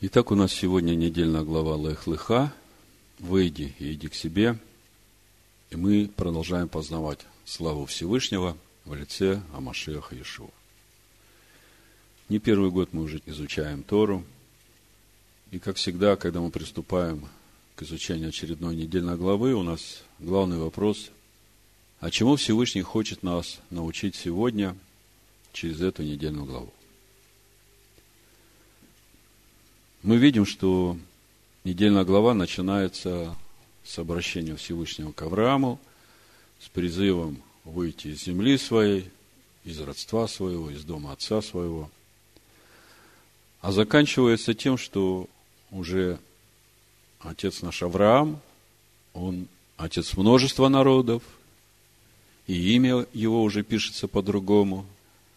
[0.00, 2.52] Итак, у нас сегодня недельная глава Лех-Леха.
[3.18, 4.56] Выйди и иди к себе.
[5.70, 10.50] И мы продолжаем познавать славу Всевышнего в лице Амашеха Иешуа.
[12.28, 14.24] Не первый год мы уже изучаем Тору.
[15.50, 17.28] И, как всегда, когда мы приступаем
[17.74, 21.10] к изучению очередной недельной главы, у нас главный вопрос,
[21.98, 24.76] а чему Всевышний хочет нас научить сегодня
[25.52, 26.72] через эту недельную главу?
[30.02, 30.96] Мы видим, что
[31.64, 33.34] недельная глава начинается
[33.84, 35.80] с обращения Всевышнего к Аврааму,
[36.60, 39.10] с призывом выйти из земли своей,
[39.64, 41.90] из родства своего, из дома отца своего.
[43.60, 45.28] А заканчивается тем, что
[45.70, 46.18] уже
[47.20, 48.40] отец наш Авраам,
[49.14, 51.22] он отец множества народов,
[52.46, 54.86] и имя его уже пишется по-другому.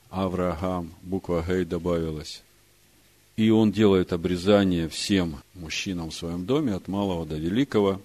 [0.10, 2.44] Авраам, буква Гей добавилась.
[3.38, 8.02] И он делает обрезание всем мужчинам в своем доме, от малого до великого.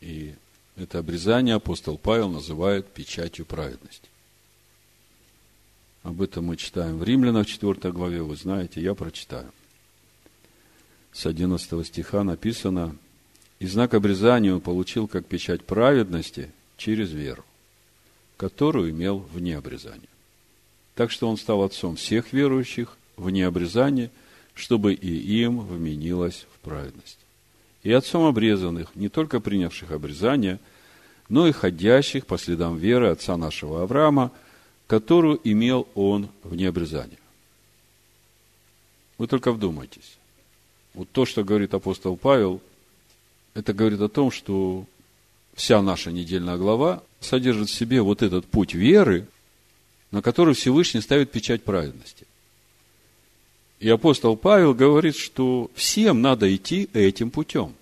[0.00, 0.34] И
[0.76, 4.08] это обрезание апостол Павел называет печатью праведности.
[6.02, 9.50] Об этом мы читаем в Римлянах 4 главе, вы знаете, я прочитаю.
[11.12, 12.96] С 11 стиха написано,
[13.60, 17.44] «И знак обрезания он получил как печать праведности через веру,
[18.36, 20.08] которую имел вне обрезания.
[20.96, 24.10] Так что он стал отцом всех верующих вне обрезания–
[24.54, 27.18] чтобы и им вменилось в праведность.
[27.82, 30.58] И отцом обрезанных, не только принявших обрезание,
[31.28, 34.30] но и ходящих по следам веры отца нашего Авраама,
[34.86, 37.18] которую имел он вне обрезания.
[39.18, 40.18] Вы только вдумайтесь.
[40.92, 42.60] Вот то, что говорит апостол Павел,
[43.54, 44.86] это говорит о том, что
[45.54, 49.26] вся наша недельная глава содержит в себе вот этот путь веры,
[50.10, 52.26] на который Всевышний ставит печать праведности.
[53.80, 57.74] И апостол Павел говорит, что всем надо идти этим путем.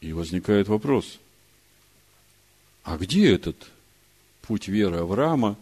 [0.00, 1.18] И возникает вопрос,
[2.84, 3.70] а где этот
[4.42, 5.56] путь веры Авраама,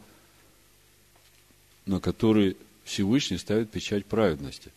[1.87, 4.71] на который Всевышний ставит печать праведности?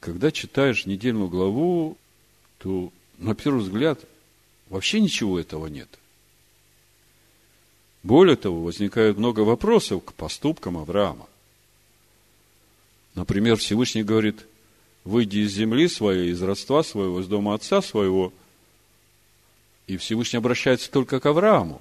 [0.00, 1.96] Когда читаешь недельную главу,
[2.58, 4.00] то на первый взгляд
[4.68, 5.88] вообще ничего этого нет.
[8.02, 11.26] Более того, возникает много вопросов к поступкам Авраама.
[13.14, 14.46] Например, Всевышний говорит,
[15.04, 18.32] выйди из земли своей, из родства своего, из дома отца своего,
[19.86, 21.80] и Всевышний обращается только к Аврааму.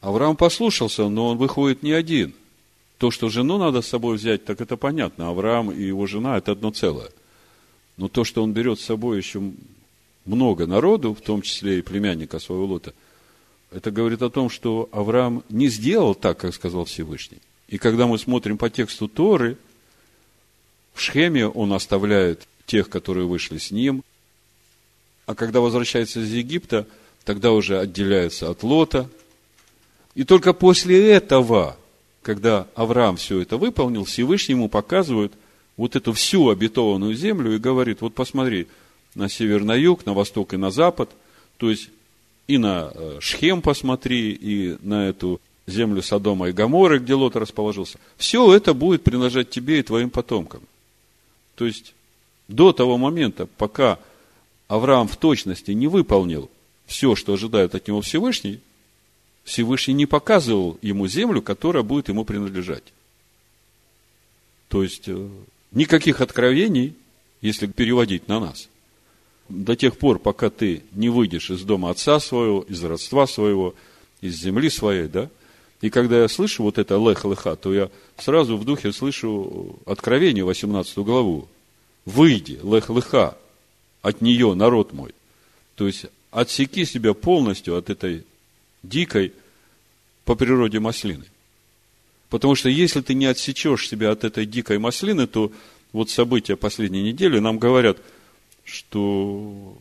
[0.00, 2.34] Авраам послушался, но он выходит не один.
[2.98, 5.28] То, что жену надо с собой взять, так это понятно.
[5.28, 7.10] Авраам и его жена– это одно целое.
[7.96, 9.52] Но то, что он берет с собой еще
[10.26, 12.92] много народу, в том числе и племянника своего Лота,
[13.72, 17.38] это говорит о том, что Авраам не сделал так, как сказал Всевышний.
[17.68, 19.56] И когда мы смотрим по тексту Торы,
[20.94, 24.02] в Шхеме он оставляет тех, которые вышли с ним,
[25.26, 26.86] а когда возвращается из Египта,
[27.24, 29.10] тогда уже отделяется от Лота.
[30.14, 31.76] И только после этого,
[32.22, 35.32] когда Авраам все это выполнил, Всевышний ему показывает
[35.76, 38.68] вот эту всю обетованную землю и говорит, вот посмотри,
[39.16, 41.10] на север, на юг, на восток и на запад.
[41.56, 41.88] То есть
[42.46, 47.98] и на э, Шхем посмотри, и на эту землю Содома и Гаморы, где Лот расположился.
[48.16, 50.62] Все это будет принадлежать тебе и твоим потомкам.
[51.56, 51.94] То есть,
[52.46, 53.98] до того момента, пока
[54.68, 56.50] Авраам в точности не выполнил
[56.86, 58.60] все, что ожидает от него Всевышний,
[59.42, 62.84] Всевышний не показывал ему землю, которая будет ему принадлежать.
[64.68, 65.28] То есть, э,
[65.72, 66.94] никаких откровений,
[67.40, 68.68] если переводить на нас–
[69.48, 73.74] до тех пор, пока ты не выйдешь из дома отца своего, из родства своего,
[74.20, 75.30] из земли своей, да,
[75.80, 80.98] и когда я слышу вот это лех-леха, то я сразу в духе слышу откровение, 18
[80.98, 81.48] главу.
[82.06, 83.36] Выйди, лех-леха,
[84.00, 85.12] от нее, народ мой.
[85.74, 88.24] То есть, отсеки себя полностью от этой
[88.82, 89.32] дикой
[90.24, 91.24] по природе маслины.
[92.30, 95.52] Потому что если ты не отсечешь себя от этой дикой маслины, то
[95.92, 97.98] вот события последней недели нам говорят–
[98.66, 99.78] что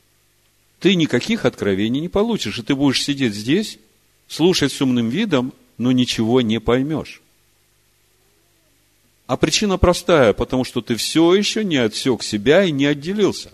[0.80, 3.80] ты никаких откровений не получишь, и ты будешь сидеть здесь,
[4.28, 7.22] слушать с умным видом, но ничего не поймешь.
[9.28, 13.52] А причина простая, потому что ты все еще не отсек себя и не отделился.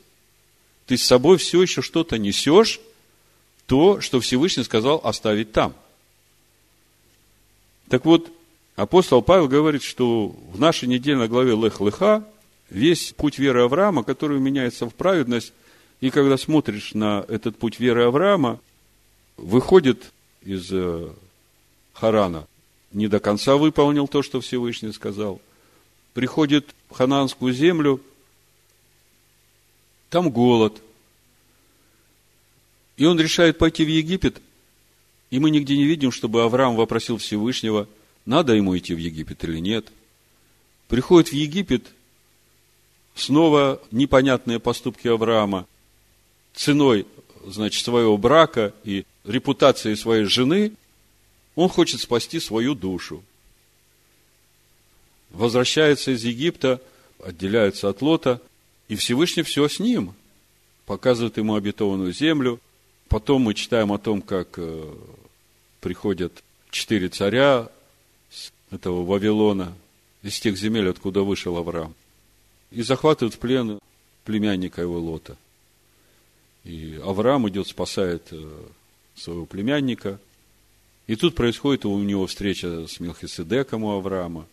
[0.85, 2.81] Ты с собой все еще что-то несешь,
[3.65, 5.73] то, что Всевышний сказал оставить там.
[7.87, 8.29] Так вот,
[8.75, 12.25] апостол Павел говорит, что в нашей недельной главе Лех-Леха
[12.71, 15.53] весь путь веры Авраама, который меняется в праведность.
[15.99, 18.59] И когда смотришь на этот путь веры Авраама,
[19.37, 21.09] выходит из э,
[21.93, 22.47] Харана
[22.93, 25.41] не до конца выполнил то, что Всевышний сказал.
[26.13, 28.01] Приходит в хананскую землю,
[30.09, 30.81] там голод.
[32.97, 34.41] И он решает пойти в Египет,
[35.29, 37.87] и мы нигде не видим, чтобы Авраам вопросил Всевышнего,
[38.25, 39.87] надо ему идти в Египет или нет.
[40.89, 41.87] Приходит в Египет,
[43.15, 45.67] снова непонятные поступки Авраама,
[46.53, 47.05] ценой,
[47.45, 50.73] значит, своего брака и репутации своей жены,
[51.55, 53.23] он хочет спасти свою душу.
[55.31, 56.81] Возвращается из Египта,
[57.19, 58.41] отделяется от Лота,
[58.87, 60.13] и Всевышний все с ним.
[60.85, 62.59] Показывает ему обетованную землю.
[63.07, 64.93] Потом мы читаем о том, как э,
[65.79, 67.69] приходят четыре царя
[68.29, 69.73] с этого Вавилона,
[70.23, 71.95] из тех земель, откуда вышел Авраам,
[72.71, 73.79] и захватывают в плен
[74.25, 75.37] племянника его Лота.
[76.63, 78.49] И Авраам идет, спасает э,
[79.15, 80.19] своего племянника–
[81.11, 84.47] и тут происходит у него встреча с Мелхиседеком у Авраама.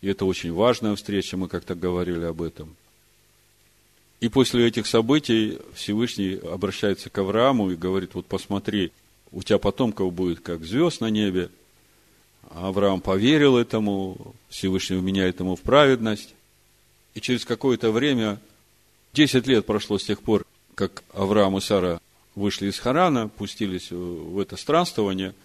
[0.00, 2.76] И это очень важная встреча, мы как-то говорили об этом.
[4.20, 8.92] И после этих событий Всевышний обращается к Аврааму и говорит, вот посмотри,
[9.32, 11.50] у тебя потомков будет как звезд на небе.
[12.50, 16.32] Авраам поверил этому, Всевышний вменяет ему в праведность.
[17.16, 18.38] И через какое-то время,
[19.14, 20.46] 10 лет прошло с тех пор,
[20.76, 22.00] как Авраам и Сара
[22.36, 25.34] вышли из Харана, пустились в это странствование–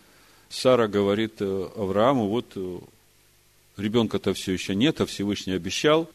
[0.52, 2.80] Сара говорит э, Аврааму, вот э,
[3.78, 6.10] ребенка-то все еще нет, а Всевышний обещал,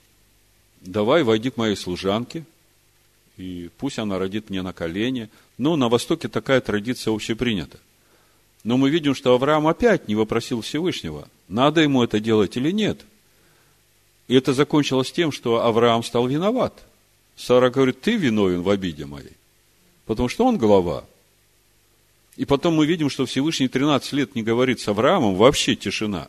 [0.82, 2.44] давай войди к моей служанке,
[3.38, 5.30] и пусть она родит мне на колени.
[5.56, 7.78] Но на Востоке такая традиция общепринята.
[8.62, 13.00] Но мы видим, что Авраам опять не вопросил Всевышнего, надо ему это делать или нет.
[14.28, 16.84] И это закончилось тем, что Авраам стал виноват.
[17.36, 19.36] Сара говорит, ты виновен в обиде моей.
[20.04, 21.04] Потому что он глава,
[22.36, 26.28] и потом мы видим, что Всевышний 13 лет не говорит с Авраамом, вообще тишина.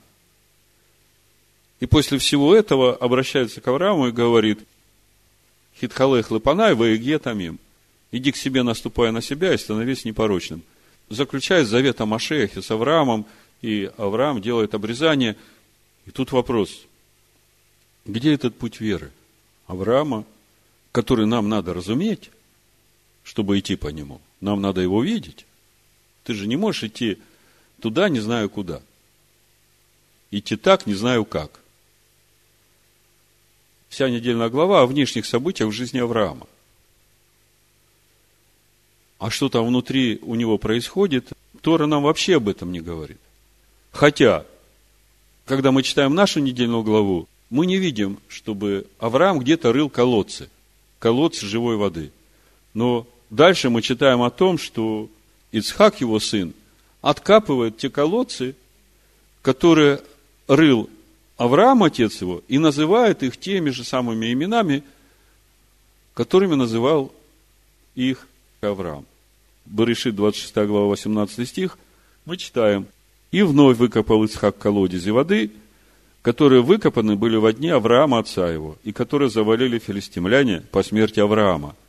[1.80, 4.60] И после всего этого обращается к Аврааму и говорит,
[5.80, 7.60] Хитхалех лапанай ваеге тамим.
[8.12, 10.64] Иди к себе, наступая на себя, и становись непорочным.
[11.10, 13.26] Заключает завет о Машехе с Авраамом,
[13.62, 15.36] и Авраам делает обрезание.
[16.06, 16.87] И тут вопрос,
[18.08, 19.12] где этот путь веры
[19.68, 20.24] Авраама,
[20.92, 22.32] который нам надо разуметь,
[23.24, 24.22] чтобы идти по нему?
[24.40, 25.46] Нам надо его видеть.
[26.24, 27.20] Ты же не можешь идти
[27.82, 28.82] туда, не знаю куда.
[30.32, 31.60] Идти так, не знаю как.
[33.90, 36.48] Вся недельная глава о внешних событиях в жизни Авраама.
[39.20, 41.32] А что там внутри у него происходит,
[41.62, 43.20] Тора нам вообще об этом не говорит.
[43.92, 44.46] Хотя,
[45.46, 50.50] когда мы читаем нашу недельную главу, мы не видим, чтобы Авраам где-то рыл колодцы,
[51.00, 52.12] колодцы живой воды.
[52.74, 55.10] Но дальше мы читаем о том, что
[55.52, 56.54] Ицхак, его сын,
[57.02, 58.56] откапывает те колодцы,
[59.42, 60.02] которые
[60.48, 60.90] рыл
[61.38, 64.84] Авраам, отец его, и называет их теми же самыми именами,
[66.14, 67.14] которыми называл
[67.96, 68.28] их
[68.62, 69.06] Авраам.
[69.66, 71.78] Барышит, 26 глава, 18 стих,
[72.26, 72.88] мы читаем.
[73.32, 75.52] «И вновь выкопал Ицхак колодези воды,
[76.28, 81.74] которые выкопаны были во дне Авраама, отца его, и которые завалили филистимляне по смерти Авраама–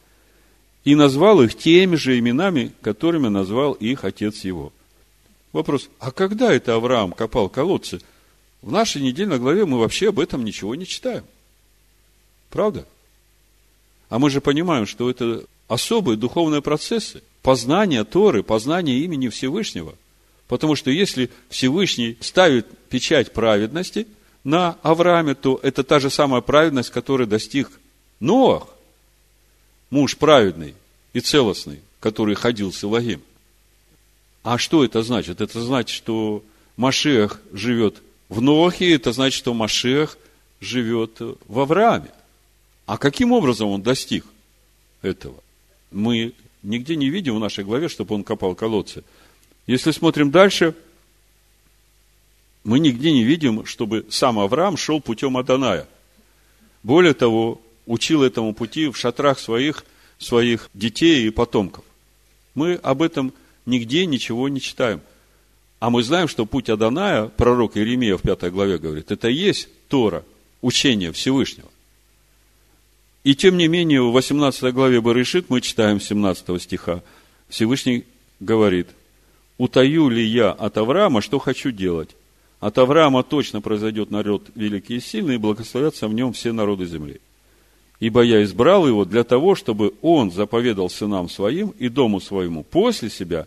[0.84, 4.72] и назвал их теми же именами, которыми назвал их отец его.
[5.52, 8.00] Вопрос, а когда это Авраам копал колодцы?
[8.62, 11.24] В нашей недельной главе мы вообще об этом ничего не читаем.
[12.48, 12.86] Правда?
[14.08, 19.94] А мы же понимаем, что это особые духовные процессы, познание Торы, познание имени Всевышнего.
[20.46, 24.06] Потому что если Всевышний ставит печать праведности
[24.48, 27.70] на Аврааме, то это та же самая праведность, которой достиг
[28.18, 28.66] Ноах
[29.90, 30.74] муж праведный
[31.12, 33.20] и целостный, который ходил с Илогим.
[34.42, 35.42] А что это значит?
[35.42, 36.42] Это значит, что
[36.78, 37.96] Машех живет
[38.30, 40.16] в Нохе, это значит, что Машех
[40.60, 42.10] живет в Аврааме.
[42.86, 44.24] А каким образом он достиг
[45.02, 45.36] этого?
[45.90, 49.04] Мы нигде не видим в нашей главе, чтобы он копал колодцы.
[49.66, 50.74] Если смотрим дальше,
[52.64, 55.86] мы нигде не видим, чтобы сам Авраам шел путем Аданая.
[56.82, 59.84] Более того, учил этому пути в шатрах своих,
[60.18, 61.84] своих детей и потомков.
[62.54, 63.32] Мы об этом
[63.66, 65.00] нигде ничего не читаем.
[65.80, 69.68] А мы знаем, что путь Аданая, пророк Иеремия в пятой главе говорит, это и есть
[69.88, 70.24] Тора,
[70.60, 71.68] учение Всевышнего.
[73.24, 77.02] И тем не менее, в 18 главе Барышит мы читаем 17 стиха.
[77.48, 78.04] Всевышний
[78.40, 78.88] говорит,
[79.56, 82.10] утаю ли я от Авраама, что хочу делать?
[82.60, 87.20] От Авраама точно произойдет народ великий и сильный, и благословятся в нем все народы земли.
[88.00, 93.10] Ибо я избрал его для того, чтобы он заповедал сынам своим и дому своему после
[93.10, 93.46] себя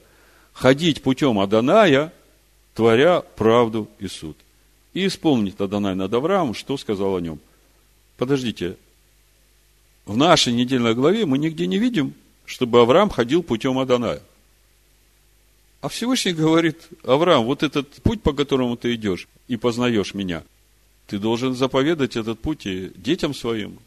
[0.54, 2.14] ходить путем Аданая
[2.74, 4.38] творя правду и суд.
[4.94, 7.40] И исполнит Адонай над Авраамом, что сказал о нем.
[8.18, 8.76] Подождите,
[10.06, 12.14] в нашей недельной главе мы нигде не видим,
[12.46, 14.22] чтобы Авраам ходил путем Адоная.
[15.82, 20.44] А Всевышний говорит, Авраам, вот этот путь, по которому ты идешь и познаешь меня,
[21.08, 23.80] ты должен заповедать этот путь и детям своим,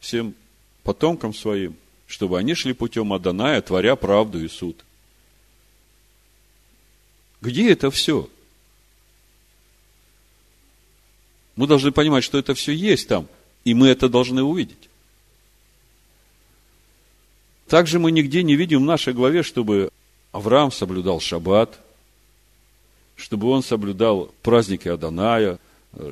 [0.00, 0.34] всем
[0.82, 1.76] потомкам своим,
[2.06, 4.84] чтобы они шли путем Аданая, творя правду и суд.
[7.40, 8.28] Где это все?
[11.56, 13.28] Мы должны понимать, что это все есть там,
[13.64, 14.90] и мы это должны увидеть.
[17.66, 19.90] Также мы нигде не видим в нашей главе, чтобы
[20.34, 21.78] Авраам соблюдал шаббат,
[23.14, 25.60] чтобы он соблюдал праздники Аданая,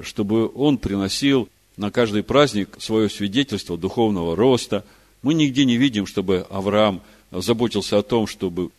[0.05, 4.85] чтобы он приносил на каждый праздник свое свидетельство духовного роста.
[5.23, 7.03] Мы нигде не видим, чтобы Авраам
[7.33, 8.71] заботился о том, чтобы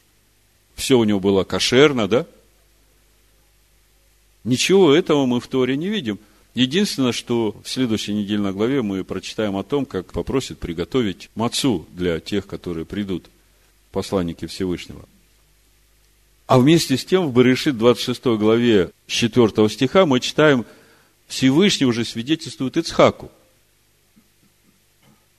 [0.76, 2.26] все у него было кошерно, да?
[4.46, 6.20] Ничего этого мы в Торе не видим.
[6.54, 12.22] Единственное, что в следующей недельной главе мы прочитаем о том, как попросит приготовить мацу для
[12.22, 13.26] тех, которые придут,
[13.92, 15.04] посланники Всевышнего.
[16.46, 20.66] А вместе с тем в Баришит 26 главе 4 стиха мы читаем,
[21.28, 23.32] Всевышний уже свидетельствует Ицхаку.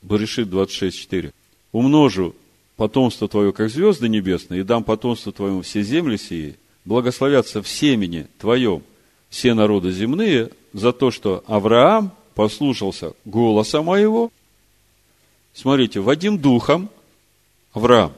[0.02, 1.32] Баришит 26.4.
[1.72, 2.34] «Умножу
[2.76, 8.26] потомство твое, как звезды небесные, и дам потомство твоему все земли сии, благословятся в семени
[8.38, 8.82] твоем
[9.28, 14.30] все народы земные за то, что Авраам послушался голоса моего».
[15.52, 16.90] Смотрите, Вадим духом
[17.72, 18.12] Авраам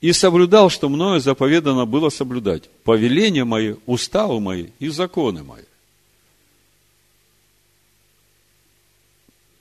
[0.00, 2.70] и соблюдал, что мною заповедано было соблюдать.
[2.84, 5.64] Повеления мои, уставы мои и законы мои.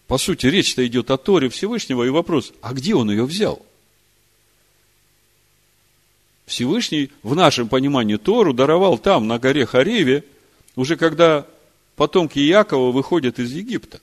[0.07, 3.65] По сути, речь-то идет о Торе Всевышнего, и вопрос, а где он ее взял?
[6.45, 10.23] Всевышний, в нашем понимании, Тору даровал там, на горе Хареве,
[10.77, 11.45] уже когда
[11.97, 13.99] потомки Якова выходят из Египта.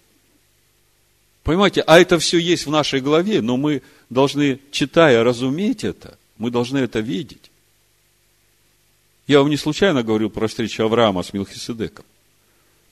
[1.43, 6.51] Понимаете, а это все есть в нашей главе, но мы должны, читая, разуметь это– мы
[6.51, 7.51] должны это видеть.
[9.27, 12.05] Я вам не случайно говорил про встречу Авраама с Милхиседеком.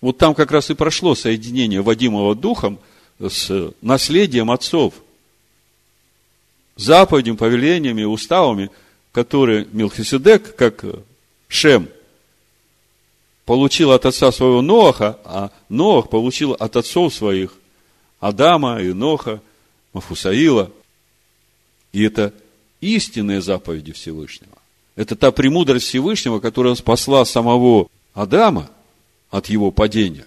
[0.00, 2.78] Вот там как раз и прошло соединение Вадимова духом
[3.20, 4.94] с наследием отцов.
[6.76, 8.70] Заповедями, повелениями, уставами,
[9.12, 10.84] которые Милхиседек, как
[11.48, 11.88] Шем,
[13.44, 17.54] получил от отца своего Ноаха, а Ноах получил от отцов своих
[18.20, 19.42] Адама, Иноха,
[19.92, 20.70] Мафусаила.
[21.92, 22.32] И это
[22.82, 24.58] истинные заповеди Всевышнего.
[24.96, 28.70] Это та премудрость Всевышнего, которая спасла самого Адама
[29.30, 30.26] от его падения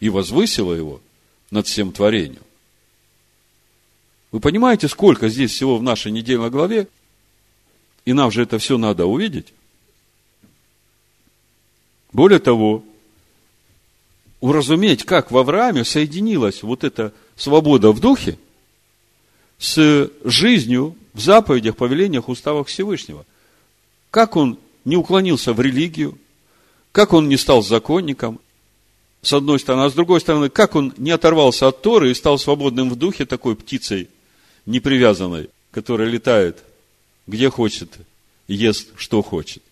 [0.00, 1.00] и возвысила его
[1.52, 2.42] над всем творением.
[4.32, 6.88] Вы понимаете, сколько здесь всего в нашей недельной главе?
[8.04, 9.52] И нам же это все надо увидеть.
[12.12, 12.82] Более того,
[14.40, 18.38] уразуметь, как в Аврааме соединилась вот эта свобода в духе
[19.62, 23.24] с жизнью в заповедях, повелениях, уставах Всевышнего.
[24.10, 26.18] Как он не уклонился в религию,
[26.90, 28.40] как он не стал законником,
[29.22, 32.38] с одной стороны, а с другой стороны, как он не оторвался от Торы и стал
[32.38, 34.08] свободным в духе такой птицей,
[34.66, 36.64] непривязанной, которая летает
[37.28, 37.98] где хочет,
[38.48, 39.62] ест что хочет.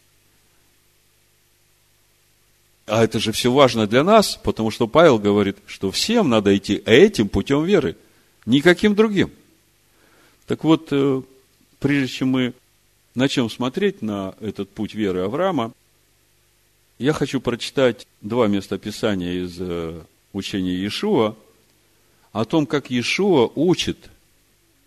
[2.86, 6.80] А это же все важно для нас, потому что Павел говорит, что всем надо идти
[6.86, 7.96] этим путем веры,
[8.46, 9.32] никаким другим.
[10.50, 11.22] Так вот, э,
[11.78, 12.54] прежде чем мы
[13.14, 15.72] начнем смотреть на этот путь веры Авраама,
[16.98, 20.02] я хочу прочитать два места Писания из э,
[20.32, 21.36] учения Иешуа
[22.32, 24.10] о том, как Иешуа учит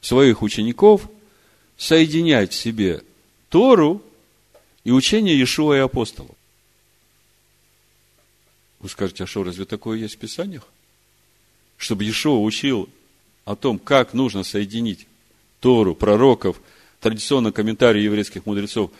[0.02, 1.10] своих учеников
[1.78, 3.02] соединять в себе
[3.48, 4.02] Тору
[4.84, 6.36] и учение Иешуа и апостолов.
[8.82, 10.68] Вы скажете, а что, разве такое есть в Писаниях?
[11.78, 12.90] Чтобы Иешуа учил
[13.46, 15.08] о том, как нужно соединить
[15.64, 16.62] Тору, пророков–
[17.00, 18.92] традиционно комментарий еврейских мудрецов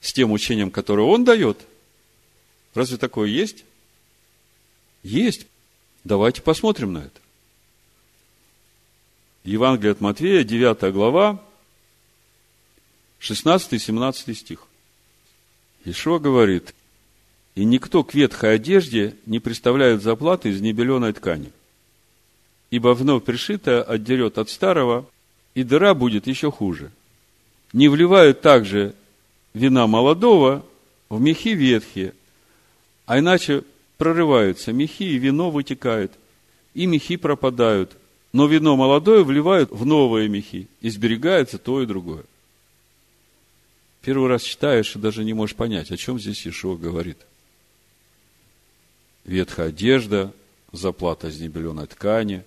[0.00, 1.58] с тем учением, которое он дает.
[2.74, 3.64] Разве такое есть?
[5.04, 5.46] Есть.
[6.02, 7.20] Давайте посмотрим на это.
[9.44, 11.40] Евангелие от Матвея, 9 глава,
[13.20, 14.66] 16-17 стих.
[15.84, 16.74] Ишуа говорит,
[17.54, 21.52] «И никто к ветхой одежде не представляет заплаты из небеленой ткани,
[22.70, 25.08] ибо вновь пришитое отдерет от старого,
[25.54, 26.90] и дыра будет еще хуже
[27.72, 28.94] не вливают также
[29.54, 30.64] вина молодого
[31.08, 32.14] в мехи ветхие,
[33.06, 33.64] а иначе
[33.96, 36.12] прорываются мехи, и вино вытекает,
[36.74, 37.96] и мехи пропадают.
[38.32, 42.24] Но вино молодое вливают в новые мехи, и сберегается то и другое.
[44.02, 47.18] Первый раз читаешь и даже не можешь понять, о чем здесь Ишуа говорит.
[49.24, 50.32] Ветхая одежда,
[50.72, 52.44] заплата из небеленой ткани.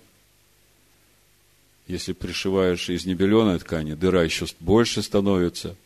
[1.86, 5.76] Если пришиваешь из небеленой ткани, дыра еще больше становится.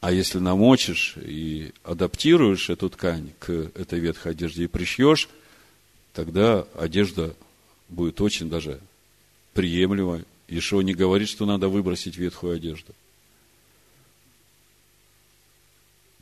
[0.00, 5.28] А если намочишь и адаптируешь эту ткань к этой ветхой одежде и пришьешь,
[6.14, 7.34] тогда одежда
[7.88, 8.80] будет очень даже
[9.52, 10.24] приемлемой.
[10.48, 12.94] Ишо не говорит, что надо выбросить ветхую одежду.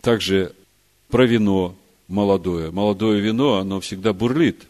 [0.01, 0.55] Также
[1.09, 1.77] про вино
[2.09, 2.71] молодое.
[2.71, 4.67] Молодое вино, оно всегда бурлит.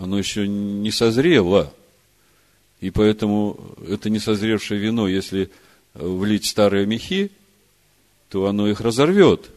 [0.00, 1.74] Оно еще не созрело.
[2.80, 5.50] И поэтому это не созревшее вино, если
[5.92, 7.30] влить старые мехи,
[8.30, 9.50] то оно их разорвет.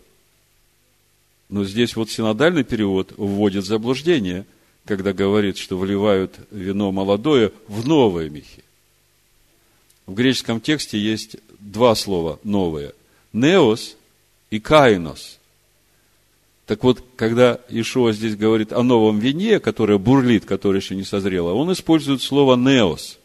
[1.47, 4.45] Но здесь вот синодальный перевод вводит заблуждение,
[4.85, 8.65] когда говорит, что вливают вино молодое в новые мехи.
[10.05, 12.93] В греческом тексте есть два слова новые.
[13.31, 13.95] Неос
[14.49, 15.39] и каинос.
[16.65, 21.53] Так вот, когда Ишуа здесь говорит о новом вине, которое бурлит, которое еще не созрело,
[21.53, 23.19] он использует слово неос.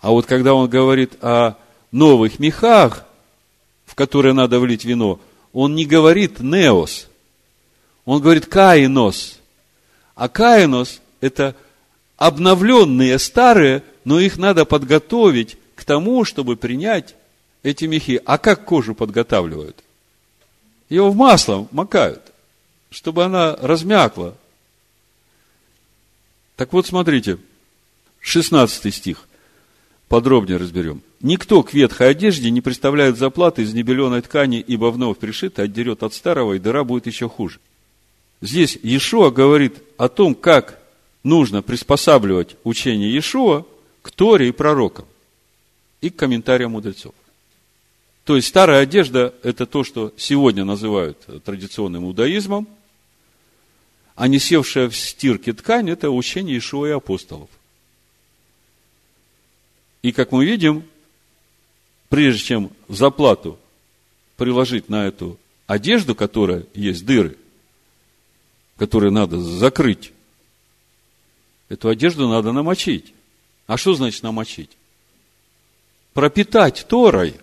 [0.00, 1.54] А вот когда он говорит о
[1.92, 3.04] новых мехах,
[3.84, 5.20] в которые надо влить вино,
[5.52, 7.08] он не говорит неос,
[8.04, 9.38] он говорит каинос.
[10.14, 11.54] А каинос– это
[12.16, 17.14] обновленные старые, но их надо подготовить к тому, чтобы принять
[17.62, 18.20] эти мехи.
[18.24, 19.82] А как кожу подготавливают?
[20.88, 22.22] Ее в масло макают,
[22.90, 24.36] чтобы она размякла.
[26.56, 27.38] Так вот, смотрите,
[28.20, 29.28] 16 стих.
[30.08, 31.02] Подробнее разберем.
[31.20, 36.14] Никто к ветхой одежде не представляет заплаты из небеленой ткани, ибо вновь пришито отдерет от
[36.14, 37.58] старого, и дыра будет еще хуже.
[38.40, 40.78] Здесь Иешуа говорит о том, как
[41.24, 43.64] нужно приспосабливать учение Иешуа
[44.02, 45.06] к Торе и пророкам
[46.00, 47.14] и к комментариям мудрецов.
[48.26, 52.66] То есть старая одежда– это то, что сегодня называют традиционным иудаизмом,
[54.16, 57.48] а не севшая в стирке ткань– это учение Иешуа и апостолов.
[60.02, 60.84] И как мы видим,
[62.08, 63.60] прежде чем заплату
[64.36, 67.38] приложить на эту одежду, которая есть дыры,
[68.76, 70.12] которые надо закрыть,
[71.68, 73.14] эту одежду надо намочить.
[73.68, 74.70] А что значит намочить?
[76.12, 77.36] Пропитать Торой.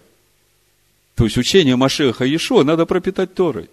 [1.15, 3.69] То есть учение Машеха Ешо надо пропитать Торой.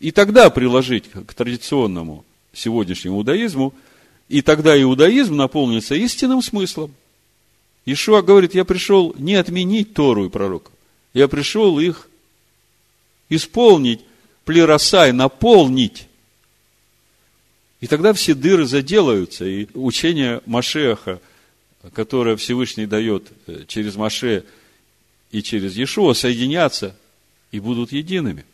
[0.00, 3.74] И тогда приложить к традиционному сегодняшнему иудаизму,
[4.28, 6.94] и тогда иудаизм наполнится истинным смыслом.
[7.84, 10.72] Ишуа говорит, я пришел не отменить Тору и пророков,
[11.14, 12.08] я пришел их
[13.28, 14.00] исполнить,
[14.44, 16.06] плеросай, наполнить.
[17.80, 21.20] И тогда все дыры заделаются, и учение Машеха,
[21.92, 24.44] которое Всевышний дает э, через Маше
[25.32, 26.96] и через Иешуа, соединятся
[27.50, 28.44] и будут едиными.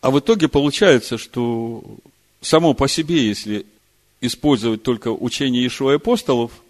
[0.00, 1.84] А в итоге получается, что
[2.40, 3.66] само по себе, если
[4.20, 6.52] использовать только учение Иешуа и апостолов–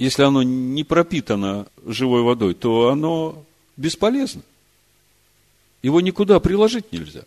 [0.00, 3.44] если оно не пропитано живой водой, то оно
[3.76, 4.40] бесполезно.
[5.82, 7.24] Его никуда приложить нельзя.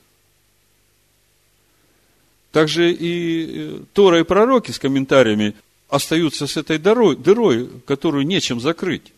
[2.51, 5.53] Также и э, Тора и пророки с комментариями
[5.93, 9.13] остаются с этой дырой, дырой, которую нечем закрыть.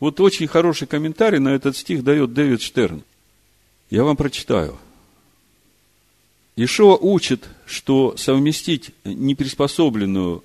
[0.00, 3.04] Вот очень хороший комментарий на этот стих дает Дэвид Штерн.
[3.88, 4.76] Я вам прочитаю.
[6.56, 10.42] Ишуа учит, что совместить неприспособленную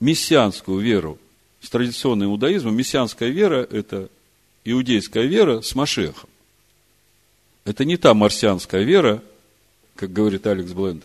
[0.00, 1.18] мессианскую веру
[1.62, 4.10] с традиционным иудаизмом, мессианская вера– это
[4.64, 6.28] иудейская вера с Машехом.
[7.64, 9.22] Это не та марсианская вера,
[9.96, 11.04] как говорит Алекс Бленд,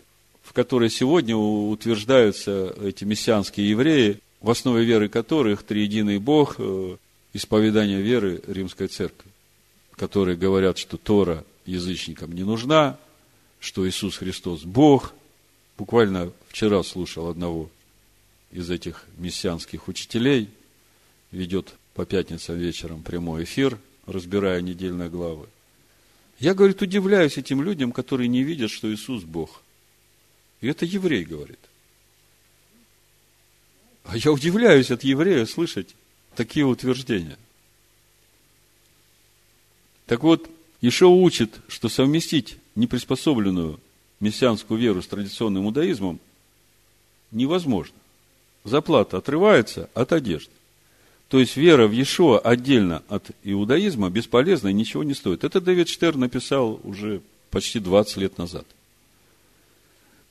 [0.50, 6.96] в которой сегодня утверждаются эти мессианские евреи, в основе веры которых триединый Бог, э,
[7.32, 9.30] исповедание веры Римской Церкви,
[9.92, 12.98] которые говорят, что Тора язычникам не нужна,
[13.60, 15.14] что Иисус Христос Бог.
[15.78, 17.70] Буквально вчера слушал одного
[18.50, 20.48] из этих мессианских учителей
[21.30, 25.46] ведет по пятницам вечером прямой эфир, разбирая недельные главы.
[26.40, 29.62] Я, говорит, удивляюсь этим людям, которые не видят, что Иисус Бог.
[30.60, 31.58] И это еврей говорит.
[34.04, 35.94] А я удивляюсь от еврея слышать
[36.34, 37.38] такие утверждения.
[40.06, 43.80] Так вот, еще учит, что совместить неприспособленную
[44.18, 46.18] мессианскую веру с традиционным иудаизмом
[47.30, 47.94] невозможно
[48.64, 50.52] заплата отрывается от одежды.
[51.28, 55.44] То есть вера в Иешуа отдельно от иудаизма бесполезна и ничего не стоит.
[55.44, 58.66] Это Дэвид Штерн написал уже почти 20 лет назад.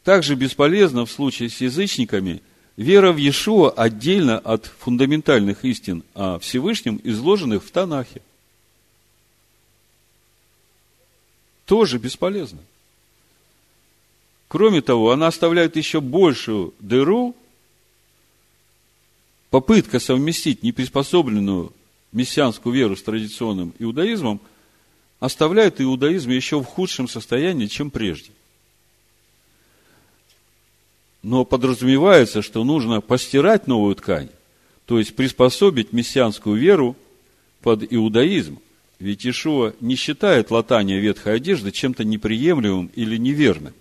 [0.03, 2.41] Также бесполезно в случае с язычниками
[2.77, 8.21] вера в Иешуа отдельно от фундаментальных истин о Всевышнем, изложенных в Танахе.
[11.65, 12.59] Тоже бесполезно.
[14.47, 17.35] Кроме того, она оставляет еще большую дыру,
[19.51, 21.71] попытка совместить неприспособленную
[22.12, 24.41] мессианскую веру с традиционным иудаизмом
[25.19, 28.31] оставляет иудаизм еще в худшем состоянии, чем прежде.
[31.21, 34.29] Но подразумевается, что нужно постирать новую ткань,
[34.86, 36.95] то есть приспособить мессианскую веру
[37.62, 38.60] под иудаизм.
[38.99, 43.73] Ведь Ишуа не считает латание ветхой одежды чем-то неприемлемым или неверным.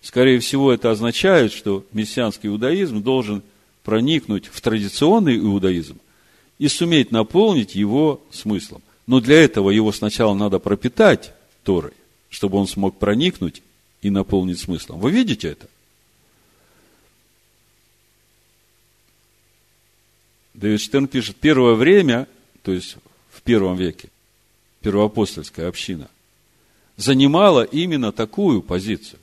[0.00, 3.42] Скорее всего, это означает, что мессианский иудаизм должен
[3.82, 5.98] проникнуть в традиционный иудаизм
[6.58, 8.82] и суметь наполнить его смыслом.
[9.06, 11.32] Но для этого его сначала надо пропитать
[11.64, 11.92] Торой,
[12.28, 13.62] чтобы он смог проникнуть
[14.02, 15.00] и наполнить смыслом.
[15.00, 15.66] Вы видите это?
[20.58, 22.26] Дэвид Штерн пишет, первое время,
[22.62, 22.96] то есть
[23.30, 24.08] в первом веке,
[24.80, 26.10] первоапостольская община,
[26.96, 29.20] занимала именно такую позицию.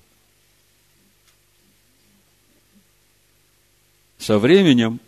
[4.18, 5.02] Со временем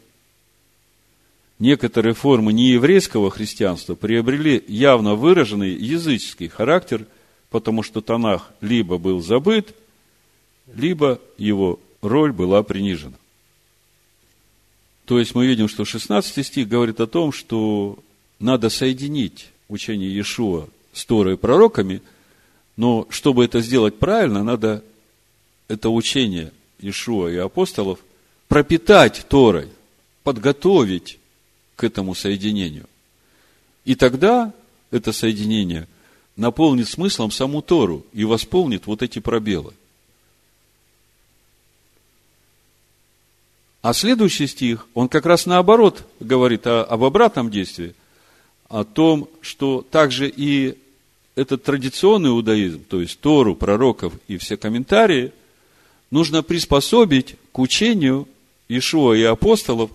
[1.60, 7.08] некоторые формы нееврейского христианства приобрели явно выраженный языческий характер,
[7.50, 9.74] потому что Танах либо был забыт,
[10.74, 13.16] либо его роль была принижена.
[15.08, 17.98] То есть мы видим, что 16 стих говорит о том, что
[18.40, 22.02] надо соединить учение Иешуа с Торой и пророками,
[22.76, 24.84] но чтобы это сделать правильно, надо
[25.70, 28.00] это учение Иешуа и апостолов
[28.50, 29.70] пропитать Торой,
[30.24, 31.20] подготовить
[31.78, 32.86] к этому соединению.
[33.86, 34.54] И тогда
[34.92, 35.88] это соединение
[36.36, 39.74] наполнит смыслом саму Тору и восполнит вот эти пробелы.
[43.88, 47.96] А следующий стих, он как раз наоборот говорит о, об обратном действии,
[48.68, 50.78] о том, что также и
[51.36, 55.32] этот традиционный иудаизм, то есть Тору, пророков и все комментарии,
[56.12, 58.28] нужно приспособить к учению
[58.68, 59.90] Ишуа и апостолов,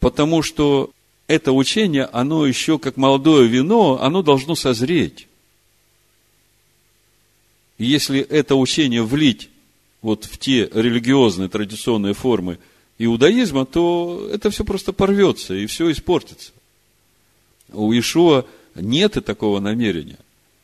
[0.00, 0.90] потому что
[1.26, 5.28] это учение, оно еще как молодое вино, оно должно созреть.
[7.78, 9.48] И если это учение влить
[10.02, 12.58] вот в те религиозные традиционные формы
[12.98, 16.52] иудаизма, то это все просто порвется и все испортится.
[17.72, 20.18] У Ишуа нет и такого намерения.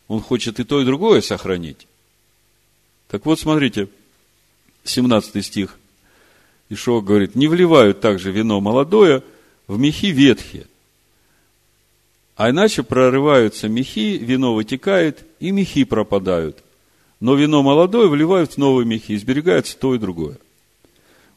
[0.08, 1.86] Он хочет и то, и другое сохранить.
[3.08, 3.88] Так вот, смотрите,
[4.84, 5.76] 17 стих.
[6.68, 9.22] Ишуа говорит, не вливают также вино молодое
[9.66, 10.66] в мехи ветхие.
[12.36, 16.62] А иначе прорываются мехи, вино вытекает, и мехи пропадают.
[17.18, 20.38] Но вино молодое вливают в новые мехи, изберегается то и другое.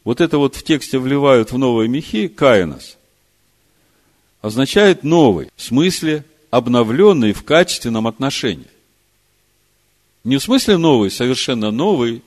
[0.03, 2.97] Вот это вот в тексте вливают в новые мехи каинос.
[4.41, 8.67] Означает новый, в смысле обновленный в качественном отношении.
[10.23, 12.21] Не в смысле новый, совершенно новый,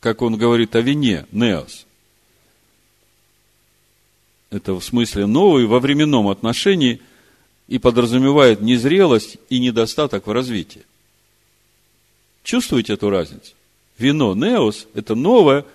[0.00, 1.86] как он говорит о вине, неос,
[4.50, 7.00] это в смысле новый во временном отношении
[7.66, 10.84] и подразумевает незрелость и недостаток в развитии.
[12.42, 13.52] Чувствуете эту разницу?
[13.98, 15.66] Вино неос– это новое,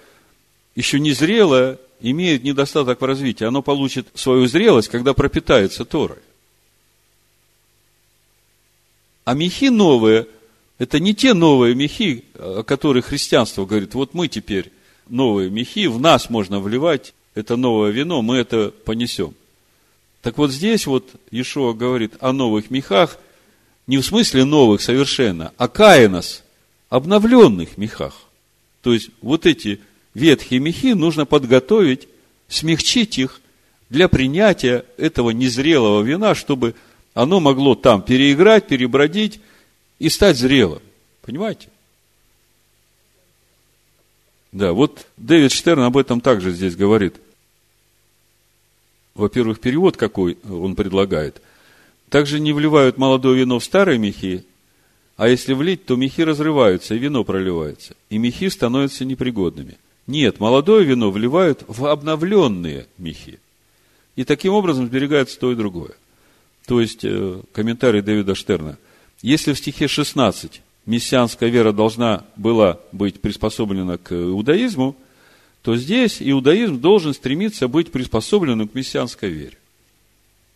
[0.76, 3.46] еще незрелое, имеет недостаток в развитии.
[3.46, 6.20] Оно получит свою зрелость, когда пропитается Торой.
[9.26, 10.28] А мехи новые–
[10.80, 14.72] это не те новые мехи, о которых христианство говорит, вот мы теперь
[15.08, 19.34] новые мехи, в нас можно вливать это новое вино, мы это понесем.
[20.22, 23.18] Так вот здесь вот Иешуа говорит о новых мехах,
[23.88, 26.44] не в смысле новых совершенно, а каинос,
[26.90, 28.14] обновленных мехах.
[28.82, 29.82] То есть вот эти
[30.14, 32.08] ветхие мехи нужно подготовить,
[32.48, 33.42] смягчить их
[33.90, 36.76] для принятия этого незрелого вина, чтобы
[37.14, 39.40] оно могло там переиграть, перебродить
[40.00, 40.82] и стать зрелым.
[41.22, 41.70] Понимаете?
[44.52, 47.16] Да, вот Дэвид Штерн об этом также здесь говорит.
[49.16, 51.42] Во-первых, перевод какой он предлагает.
[52.10, 54.46] Также не вливают молодое вино в старые мехи,
[55.18, 59.78] а если влить, то мехи разрываются, и вино проливается, и мехи становятся непригодными.
[60.08, 63.40] Нет, молодое вино вливают в обновленные мехи.
[64.16, 65.94] И таким образом сберегается то и другое.
[66.66, 68.78] То есть, э, комментарий Дэвида Штерна.
[69.22, 74.96] Если в стихе 16 мессианская вера должна была быть приспособлена к иудаизму,
[75.62, 79.58] то здесь иудаизм должен стремиться быть приспособленным к мессианской вере.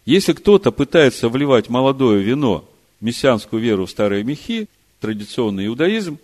[0.05, 4.67] Если кто-то пытается вливать молодое вино, мессианскую веру в старые мехи,
[4.99, 6.19] традиционный иудаизм,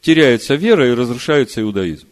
[0.00, 2.06] теряется вера и разрушается иудаизм.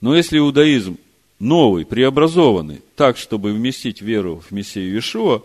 [0.00, 0.98] Но если иудаизм
[1.38, 5.42] новый, преобразованный, так, чтобы вместить веру в Мессию Иешуа,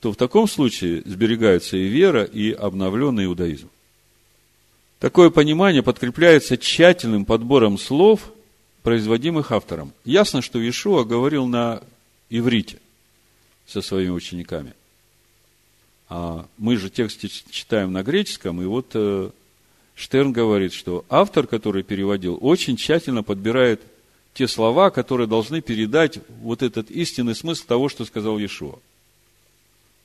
[0.00, 3.70] то в таком случае сберегаются и вера, и обновленный иудаизм.
[4.98, 8.32] Такое понимание подкрепляется тщательным подбором слов,
[8.82, 9.92] производимых автором.
[10.04, 11.82] Ясно, что Иешуа говорил на
[12.30, 12.78] иврите
[13.66, 14.74] со своими учениками.
[16.08, 19.30] А мы же текст читаем на греческом, и вот э,
[19.96, 23.80] Штерн говорит, что автор, который переводил, очень тщательно подбирает
[24.34, 28.78] те слова, которые должны передать вот этот истинный смысл того, что сказал Иешуа.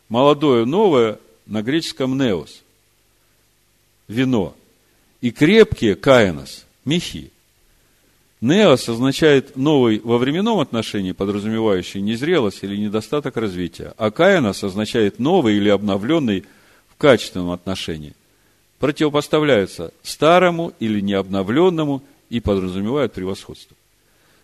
[0.08, 2.62] Молодое, новое на греческом неос–
[4.08, 4.56] вино.
[5.20, 7.30] И крепкие– каинос– мехи.
[8.40, 15.58] Неос означает новый во временном отношении, подразумевающий незрелость или недостаток развития, а каинос означает новый
[15.58, 16.46] или обновленный
[16.90, 18.14] в качественном отношении.
[18.82, 23.78] Противопоставляются старому или необновленному и подразумевают превосходство.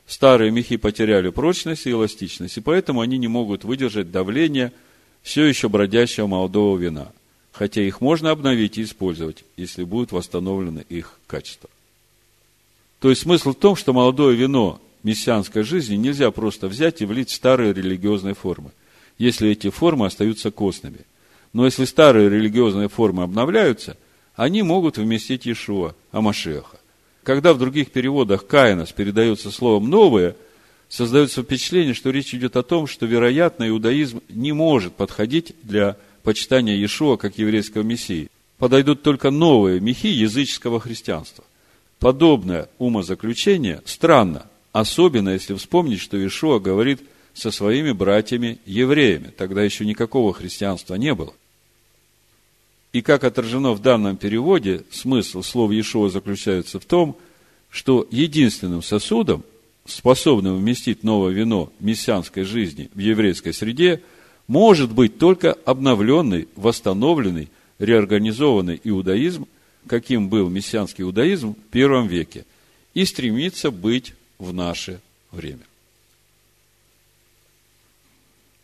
[0.06, 4.74] Старые мехи потеряли прочность и эластичность, и поэтому они не могут выдержать давление
[5.24, 7.12] все еще бродящего молодого вина,
[7.52, 11.72] хотя их можно обновить и использовать, если будут восстановлены их качества.
[13.00, 17.32] То есть смысл в том, что молодое вино мессианской жизни нельзя просто взять и влить
[17.32, 18.70] в старые религиозные формы,
[19.18, 21.00] если эти формы остаются костными.
[21.54, 23.98] Но если старые религиозные формы обновляются,
[24.38, 26.80] они могут вместить Иешуа, Амашеха.
[27.24, 30.38] Когда в других переводах Каинос передается словом «новое»,
[30.88, 36.76] создается впечатление, что речь идет о том, что, вероятно, иудаизм не может подходить для почитания
[36.76, 38.30] Иешуа как еврейского мессии.
[38.60, 41.44] Подойдут только новые мехи языческого христианства.
[42.00, 47.02] Подобное умозаключение странно, особенно если вспомнить, что Иешуа говорит
[47.34, 49.34] со своими братьями-евреями.
[49.36, 51.34] Тогда еще никакого христианства не было.
[52.94, 57.18] И как отражено в данном переводе, смысл слов Иешуа заключается в том,
[57.70, 59.44] что единственным сосудом,
[59.86, 64.02] способным вместить новое вино мессианской жизни в еврейской среде,
[64.48, 69.48] может быть только обновленный, восстановленный, реорганизованный иудаизм,
[69.86, 72.46] каким был мессианский иудаизм в первом веке,
[72.94, 75.64] и стремится быть в наше время.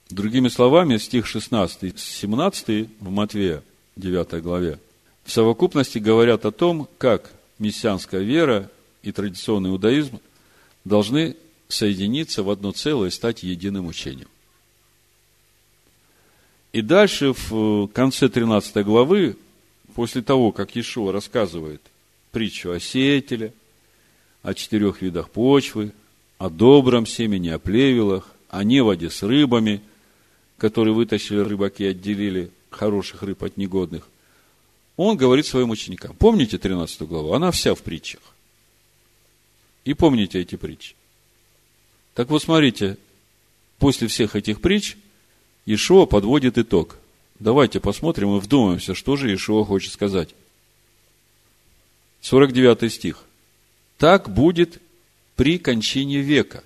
[0.09, 3.63] Другими словами, стих 16-17 в Матвея
[3.95, 4.79] 9 главе,
[5.23, 8.69] в совокупности говорят о том, как мессианская вера
[9.01, 10.19] и традиционный иудаизм
[10.83, 11.35] должны
[11.67, 14.27] соединиться в одно целое и стать единым учением.
[16.71, 19.37] И дальше в конце 13 главы,
[19.93, 21.81] после того, как Иешуа рассказывает
[22.31, 23.53] притчу о сеятеле,
[24.41, 25.91] о четырех видах почвы,
[26.39, 29.81] о добром семени, о плевелах, о неводе с рыбами,
[30.57, 34.07] которые вытащили рыбаки и отделили хороших рыб от негодных,
[34.95, 36.15] он говорит своим ученикам.
[36.15, 37.33] Помните 13 главу?
[37.33, 38.21] Она вся в притчах.
[39.85, 40.95] И помните эти притчи.
[42.13, 42.97] Так вот, смотрите,
[43.79, 44.97] после всех этих притч
[45.65, 46.97] Иешуа подводит итог.
[47.39, 50.29] Давайте посмотрим и вдумаемся, что же Иешуа хочет сказать.
[52.21, 53.23] 49 стих.
[53.97, 54.81] Так будет
[55.35, 56.63] при кончине века.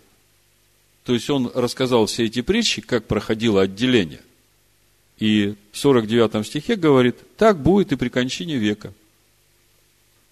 [1.03, 4.21] То есть он рассказал все эти притчи, как проходило отделение.
[5.19, 8.93] И в 49 стихе говорит, так будет и при кончине века.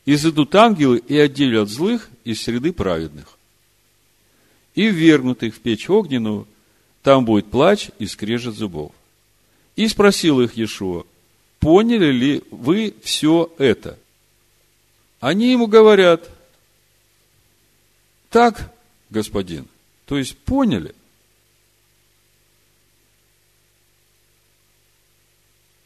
[0.06, 3.38] Изыдут ангелы и отделят злых из среды праведных.
[4.76, 6.48] И ввергнутых в печь огненную,
[7.02, 8.91] там будет плач и скрежет зубов.
[9.76, 11.06] И спросил их Иешуа,
[11.60, 13.98] поняли ли вы все это?
[15.19, 16.30] Они ему говорят,
[18.30, 18.71] так,
[19.10, 19.65] господин,
[20.06, 20.93] то есть поняли–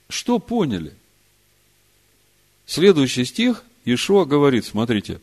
[0.10, 0.94] Что поняли?
[2.66, 5.22] Следующий стих Ишуа говорит, смотрите,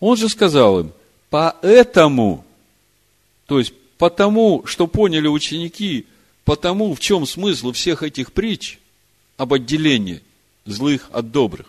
[0.00, 0.92] он же сказал им,
[1.30, 2.44] поэтому,
[3.46, 6.06] то есть потому, что поняли ученики,
[6.44, 8.78] потому, в чем смысл всех этих притч
[9.36, 10.22] об отделении
[10.64, 11.66] злых от добрых.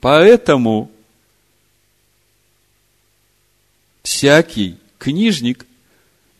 [0.00, 0.90] Поэтому
[4.02, 5.66] всякий книжник,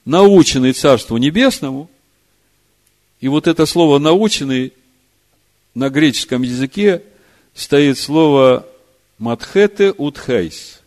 [0.05, 1.91] наученный Царству Небесному,
[3.21, 4.73] и вот это слово «наученный»
[5.75, 7.03] на греческом языке
[7.55, 8.67] стоит слово
[9.19, 10.81] «матхете утхейс»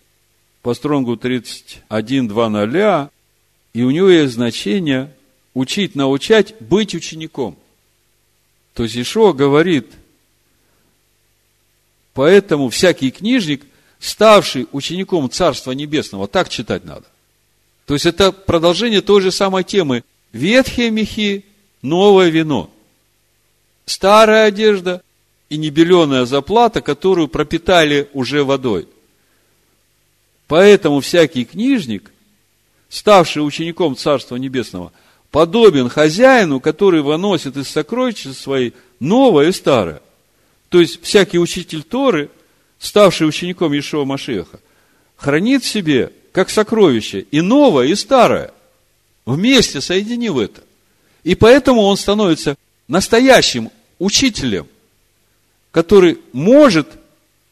[0.62, 3.10] по стронгу 31.2.0,
[3.74, 5.12] и у него есть значение
[5.54, 7.58] учить, научать, быть учеником.
[8.74, 9.91] То есть Ишуа говорит,
[12.13, 13.65] поэтому всякий книжник,
[14.00, 17.06] ставший учеником Царства Небесного, так читать надо.
[17.86, 20.04] То есть это продолжение той же самой темы.
[20.32, 21.46] Ветхие мехи,
[21.82, 22.73] новое вино
[23.86, 25.02] старая одежда
[25.50, 28.88] и небеленая заплата, которую пропитали уже водой.
[30.48, 32.12] Поэтому всякий книжник,
[32.89, 34.91] ставший учеником Царства Небесного,
[35.32, 40.02] подобен хозяину, который выносит из сокровища своей новое и старое.
[40.69, 42.30] То есть, всякий учитель Торы,
[42.80, 44.60] ставший учеником Ишуа Машеха,
[45.15, 48.52] хранит в себе, как сокровище, и новое, и старое,
[49.26, 50.62] вместе соединив это.
[51.24, 52.58] И поэтому он становится
[52.94, 54.68] настоящим учителем,
[55.72, 56.88] который может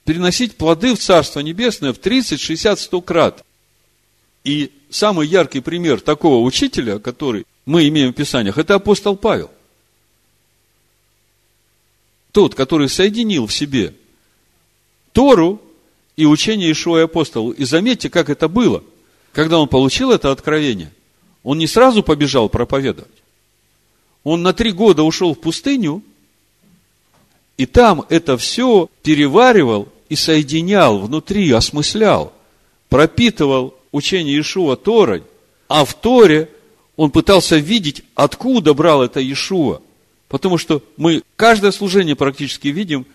[0.05, 3.43] переносить плоды в Царство Небесное в 30, 60, 100 крат.
[4.43, 9.49] И самый яркий пример такого учителя, который мы имеем в Писаниях, это апостол Павел.
[12.31, 13.95] Тот, который соединил в себе
[15.11, 15.59] Тору
[16.17, 17.49] и учение Ишуа и апостолу.
[17.49, 18.83] И заметьте, как это было.
[19.33, 20.93] Когда он получил это откровение,
[21.41, 23.20] он не сразу побежал проповедовать.
[24.23, 26.03] Он на три года ушел в пустыню,
[27.57, 32.33] и там это все переваривал и соединял внутри, осмыслял,
[32.89, 35.23] пропитывал учение Иешуа Торой,
[35.67, 36.49] а в Торе
[36.97, 39.81] он пытался видеть, откуда брал это Иешуа.
[40.27, 43.05] Потому что мы каждое служение практически видим,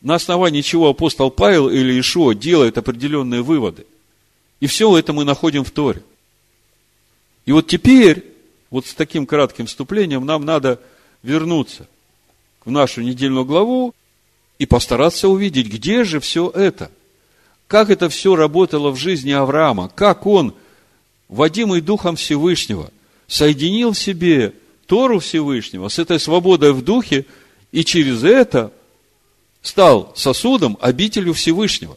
[0.00, 3.86] на основании чего апостол Павел или Иешуа делает определенные выводы.
[4.60, 6.02] И все это мы находим в Торе.
[7.46, 8.24] И вот теперь,
[8.70, 10.80] вот с таким кратким вступлением, нам надо
[11.22, 11.88] вернуться
[12.64, 13.94] в нашу недельную главу
[14.58, 16.90] и постараться увидеть, где же все это.
[17.68, 20.54] Как это все работало в жизни Авраама, как он,
[21.28, 22.90] водимый Духом Всевышнего,
[23.26, 24.52] соединил в себе
[24.86, 27.26] Тору Всевышнего с этой свободой в духе,
[27.72, 28.72] и через это
[29.62, 31.96] стал сосудом, обителю Всевышнего.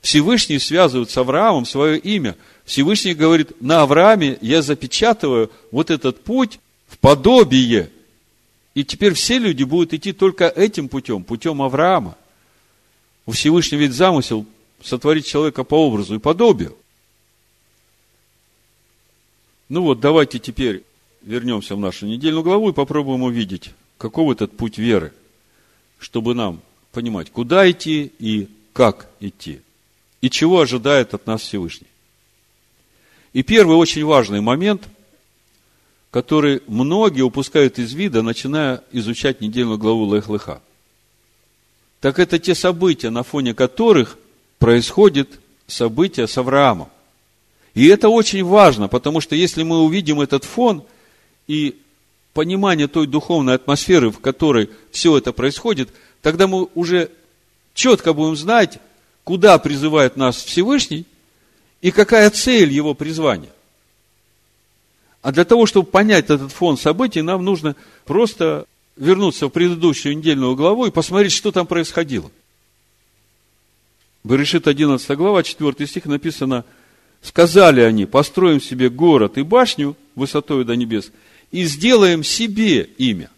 [0.00, 2.36] Всевышний связывает с Авраамом свое имя.
[2.64, 7.90] Всевышний говорит, на Аврааме я запечатываю вот этот путь в подобие.
[8.74, 12.16] И теперь все люди будут идти только этим путем, путем Авраама.
[13.26, 14.46] У Всевышнего ведь замысел
[14.82, 16.76] сотворить человека по образу и подобию.
[19.68, 20.84] Ну вот, давайте теперь
[21.22, 25.12] вернемся в нашу недельную главу и попробуем увидеть, каков этот путь веры,
[25.98, 29.60] чтобы нам понимать, куда идти и как идти,
[30.20, 31.86] и чего ожидает от нас Всевышний.
[33.32, 34.82] И первый очень важный момент,
[36.10, 40.60] который многие упускают из вида, начиная изучать недельную главу Лех-Леха.
[42.00, 44.18] Так это те события, на фоне которых
[44.58, 46.88] происходит событие с Авраамом.
[47.74, 50.84] И это очень важно, потому что если мы увидим этот фон
[51.46, 51.78] и
[52.34, 55.88] понимание той духовной атмосферы, в которой все это происходит,
[56.20, 57.10] тогда мы уже
[57.72, 58.78] четко будем знать,
[59.24, 61.06] куда призывает нас Всевышний
[61.82, 63.52] и какая цель его призвания.
[65.20, 68.66] А для того, чтобы понять этот фон событий, нам нужно просто
[68.96, 72.30] вернуться в предыдущую недельную главу и посмотреть, что там происходило–
[74.24, 76.64] Берешит 11 глава, 4 стих написано,
[77.22, 81.10] сказали они, построим себе город и башню высотой до небес
[81.50, 83.30] и сделаем себе имя.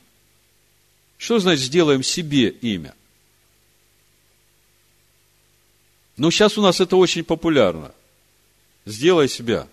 [1.17, 2.95] Что значит сделаем себе имя?
[6.17, 7.93] Ну, сейчас у нас это очень популярно.
[8.87, 9.67] Сделай себя.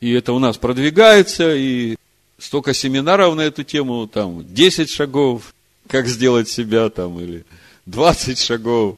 [0.00, 1.96] И это у нас продвигается, и
[2.38, 5.54] столько семинаров на эту тему, там, 10 шагов,
[5.88, 7.44] как сделать себя, там, или
[7.86, 8.96] 20 шагов.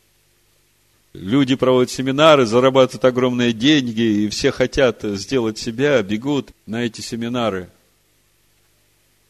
[1.12, 7.68] Люди проводят семинары, зарабатывают огромные деньги, и все хотят сделать себя, бегут на эти семинары.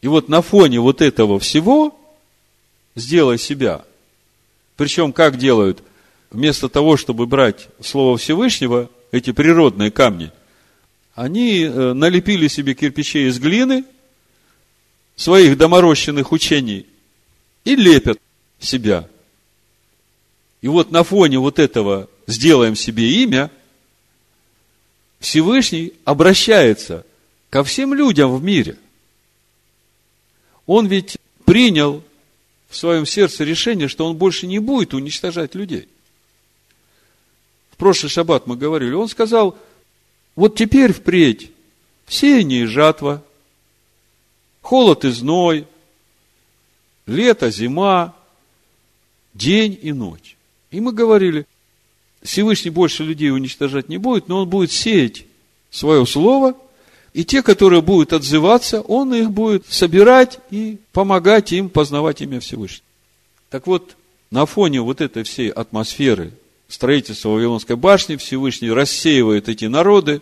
[0.01, 1.98] И вот на фоне вот этого всего
[2.94, 3.85] сделай себя.
[4.77, 5.83] Причем как делают?
[6.31, 10.33] Вместо того, чтобы брать Слово Всевышнего, эти природные камни,
[11.14, 13.85] они э, налепили себе кирпичей из глины,
[15.14, 16.87] своих доморощенных учений,
[17.64, 18.18] и лепят
[18.59, 19.09] себя.
[20.62, 23.51] И вот на фоне вот этого сделаем себе имя,
[25.20, 27.07] Всевышний обращается
[27.51, 28.79] ко всем людям в мире.
[30.66, 32.03] Он ведь принял
[32.68, 35.88] в своем сердце решение, что он больше не будет уничтожать людей.
[37.83, 39.59] Прошлый шаббат мы говорили, он сказал,
[40.37, 41.51] вот теперь впредь
[42.07, 43.25] сеяние и жатва,
[44.61, 45.66] холод и зной,
[47.07, 48.14] лето, зима,
[49.35, 50.37] день и ночь.
[50.70, 51.45] И мы говорили,
[52.22, 55.26] Всевышний больше людей уничтожать не будет, но он будет сеять
[55.72, 56.57] свое слово,
[57.14, 62.87] и те, которые будут отзываться, он их будет собирать и помогать им познавать имя Всевышнего.
[63.51, 63.97] Так вот,
[64.30, 66.33] на фоне вот этой всей атмосферы
[66.73, 70.20] строительства Вавилонской башни Всевышний рассеивает эти народы,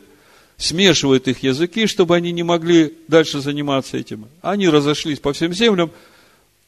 [0.56, 4.26] смешивает их языки, чтобы они не могли дальше заниматься этим.
[4.42, 5.90] Они разошлись по всем землям,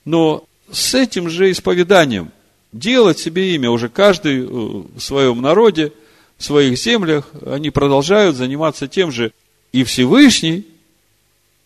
[0.05, 2.31] но с этим же исповеданием–
[2.73, 5.93] делать себе имя уже каждый э, в своем народе,
[6.39, 9.33] своих землях, они продолжают заниматься тем же.
[9.73, 10.67] И Всевышний,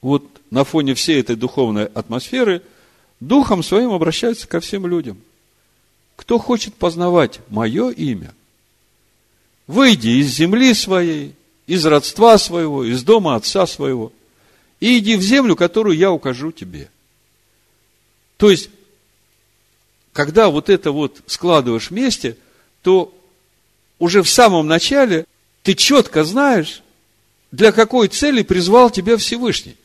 [0.02, 2.62] вот на фоне всей этой духовной атмосферы,
[3.20, 5.18] духом своим обращается ко всем людям.
[6.16, 8.34] Кто хочет познавать мое имя,
[9.66, 11.34] выйди из земли своей,
[11.66, 14.12] из родства своего, из дома отца своего,
[14.80, 16.90] и иди в землю, которую я укажу тебе.
[18.36, 18.70] То есть,
[20.12, 22.36] когда вот это вот складываешь вместе,
[22.82, 23.14] то
[23.98, 25.26] уже в самом начале
[25.62, 26.82] ты четко знаешь,
[27.50, 29.76] для какой цели призвал тебя Всевышний.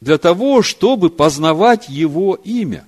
[0.00, 2.86] Для того, чтобы познавать Его имя,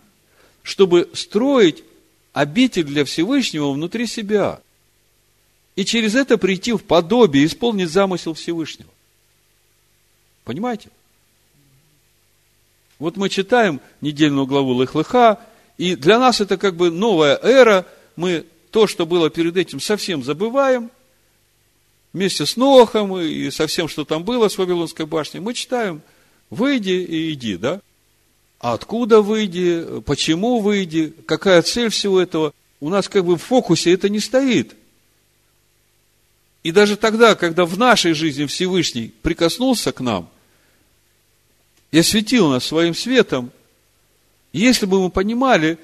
[0.64, 1.84] чтобы строить
[2.32, 4.60] обитель для Всевышнего внутри себя.
[5.76, 8.90] И через это прийти в подобие, исполнить замысел Всевышнего.
[10.42, 10.88] Понимаете?
[12.98, 15.38] Вот мы читаем недельную главу Лых-Лыха,
[15.76, 17.86] и для нас это как бы новая эра.
[18.16, 20.90] Мы то, что было перед этим, совсем забываем.
[22.12, 26.00] Вместе с Нохом и со всем, что там было с Вавилонской башней, мы читаем
[26.48, 27.80] «Выйди и иди», да?
[28.64, 34.08] Откуда выйди, почему выйди, какая цель всего этого, у нас как бы в фокусе это
[34.08, 34.74] не стоит.
[36.62, 40.30] И даже тогда, когда в нашей жизни Всевышний прикоснулся к нам,
[41.90, 43.52] и осветил нас своим светом,
[44.54, 45.76] если бы мы понимали,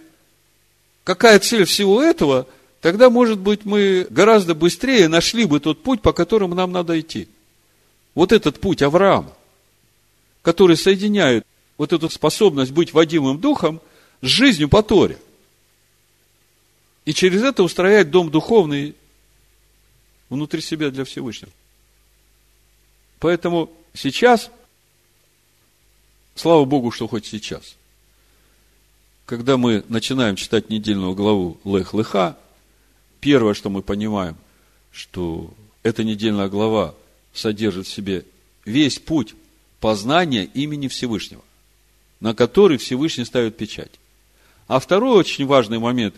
[1.04, 2.46] какая цель всего этого,
[2.80, 7.28] тогда, может быть, мы гораздо быстрее нашли бы тот путь, по которому нам надо идти.
[8.14, 9.36] Вот этот путь Авраама,
[10.40, 11.44] который соединяет
[11.80, 13.80] вот эту способность быть водимым духом
[14.20, 15.18] с жизнью по Торе.
[17.06, 18.94] И через это устроять дом духовный
[20.28, 21.50] внутри себя для Всевышнего.
[23.18, 24.50] Поэтому сейчас
[26.34, 27.76] Слава Богу, что хоть сейчас.
[29.26, 32.36] Когда мы начинаем читать недельную главу Лех-Леха,
[33.20, 34.36] первое, что мы понимаем,
[34.92, 35.52] что
[35.82, 36.94] эта недельная глава
[37.32, 38.24] содержит в себе
[38.64, 39.34] весь путь
[39.80, 41.42] познания имени Всевышнего,
[42.20, 43.92] на который Всевышний ставит печать.
[44.68, 46.14] А второй очень важный момент,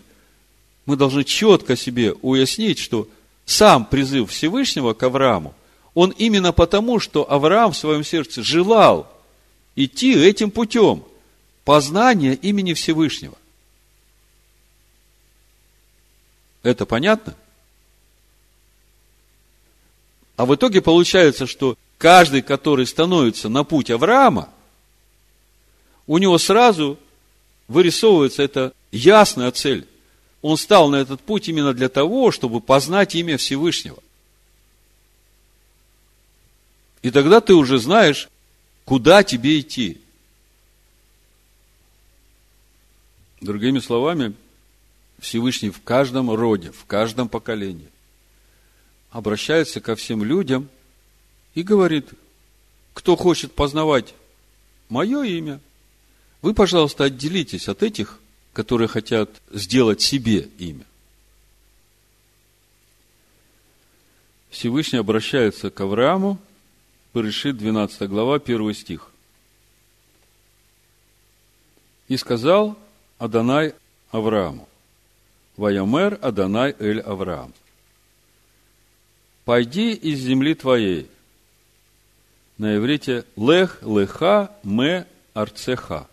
[0.85, 3.07] мы должны четко себе уяснить, что
[3.45, 5.53] сам призыв Всевышнего к Аврааму,
[5.93, 9.11] он именно потому, что Авраам в своем сердце желал
[9.75, 11.03] идти этим путем
[11.65, 13.35] познания имени Всевышнего.
[16.63, 17.35] Это понятно?
[20.35, 24.49] А в итоге получается, что каждый, который становится на путь Авраама,
[26.07, 26.97] у него сразу
[27.67, 29.87] вырисовывается эта ясная цель.
[30.41, 34.01] Он стал на этот путь именно для того, чтобы познать имя Всевышнего.
[37.01, 38.29] И тогда ты уже знаешь,
[38.85, 39.99] Куда тебе идти?
[43.39, 44.33] Другими словами,
[45.19, 47.87] Всевышний в каждом роде, в каждом поколении
[49.09, 50.69] обращается ко всем людям
[51.53, 52.09] и говорит,
[52.93, 54.15] кто хочет познавать
[54.89, 55.59] мое имя,
[56.43, 58.19] вы, пожалуйста, отделитесь от этих,
[58.51, 60.85] которые хотят сделать себе имя.
[64.51, 66.37] Всевышний обращается к Аврааму
[67.13, 69.09] Берешит, 12 глава, 1 стих.
[72.09, 72.77] И сказал
[73.19, 73.73] Адонай
[74.11, 74.67] Аврааму,
[75.55, 77.53] Ваямер Адонай Эль Авраам,
[79.45, 81.09] пойди из земли твоей,
[82.57, 86.09] на иврите Лех Леха Ме Арцеха.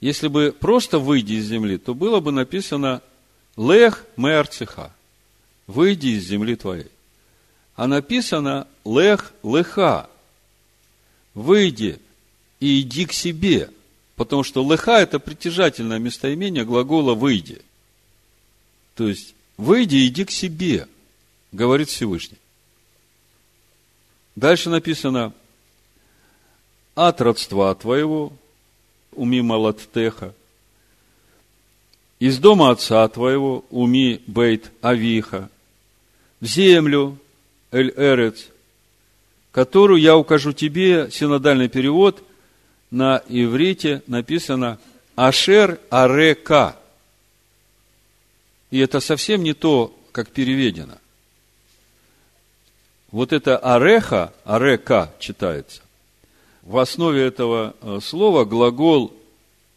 [0.00, 3.02] Если бы просто выйди из земли, то было бы написано
[3.56, 4.94] Лех Ме Арцеха.
[5.66, 6.90] Выйди из земли твоей
[7.80, 10.10] а написано лех леха.
[11.32, 11.98] Выйди
[12.58, 13.70] и иди к себе.
[14.16, 17.62] Потому что леха– это притяжательное местоимение глагола «выйди».
[18.96, 20.88] То есть, выйди и иди к себе,
[21.52, 22.36] говорит Всевышний.
[24.36, 25.32] Дальше написано,
[26.94, 28.30] от родства твоего,
[29.20, 30.32] уми малаттеха,
[32.18, 35.50] из дома отца твоего, уми бейт авиха,
[36.40, 37.18] в землю,
[37.70, 38.48] Эль Эрец,
[39.52, 42.24] которую я укажу тебе, синодальный перевод,
[42.90, 44.78] на иврите написано
[45.16, 46.76] Ашер Арека.
[48.70, 50.96] И это совсем не то, как переведено.
[53.10, 55.82] Вот это Ареха, Арека читается.
[56.62, 59.14] В основе этого э, слова глагол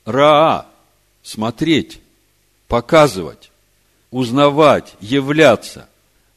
[0.06, 0.68] Раа,
[1.22, 2.02] смотреть,
[2.68, 3.52] показывать,
[4.12, 5.88] узнавать, являться,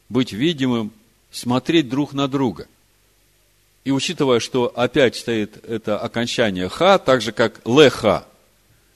[0.07, 0.91] быть видимым
[1.31, 2.67] смотреть друг на друга.
[3.83, 8.25] И учитывая, что опять стоит это окончание ха, так же как леха,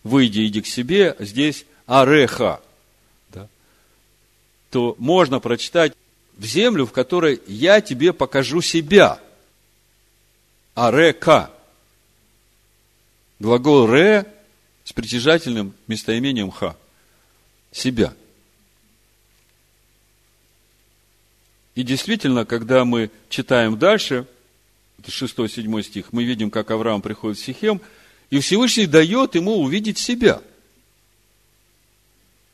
[0.03, 2.61] выйди, иди к себе, здесь ареха.
[3.29, 3.47] Да?
[4.69, 5.93] то можно прочитать
[6.37, 9.19] в землю, в которой я тебе покажу себя.
[10.75, 11.51] Арека.
[13.39, 14.31] Глагол ре
[14.83, 16.75] с притяжательным местоимением ха.
[17.71, 18.13] Себя.
[21.75, 24.27] И действительно, когда мы читаем дальше,
[24.99, 27.81] это 6-7 стих, мы видим, как Авраам приходит в Сихем,
[28.29, 30.41] и Всевышний дает ему увидеть себя.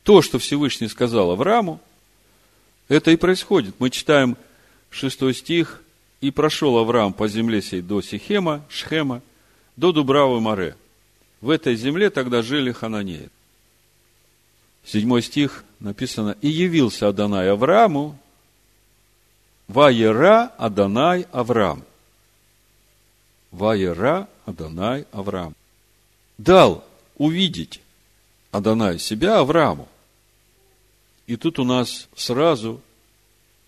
[0.04, 1.82] То, что Всевышний сказал Аврааму,
[2.88, 3.76] это и происходит.
[3.80, 4.38] Мы читаем
[4.92, 5.82] 6 стих,
[6.22, 9.22] «И прошел Авраам по земле сей до Сихема, Шхема,
[9.76, 10.76] до Дубравы Море.
[11.42, 13.30] В этой земле тогда жили хананеи».
[14.84, 18.18] Седьмой стих написано, «И явился Адонай Аврааму,
[19.68, 21.84] Ваера Адонай Авраам».
[23.52, 25.56] Ваера Адонай Авраам.
[26.38, 26.84] Дал
[27.18, 27.82] увидеть
[28.52, 29.88] Адонай себя Аврааму.
[31.26, 32.82] И тут у нас сразу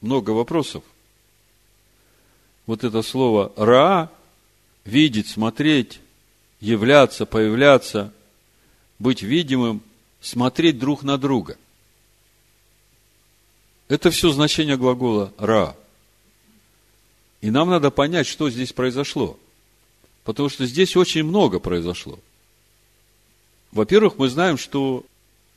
[0.02, 0.84] много вопросов.
[2.70, 4.12] Вот это слово «ра»–
[4.86, 6.02] видеть, смотреть,
[6.60, 8.14] являться, появляться,
[9.00, 9.82] быть видимым,
[10.22, 11.58] смотреть друг на друга.
[13.88, 15.76] Это все значение глагола «ра».
[17.42, 19.40] И нам надо понять, что здесь произошло.
[20.24, 22.20] Потому что здесь очень много произошло.
[23.72, 25.08] Во-первых, мы знаем, что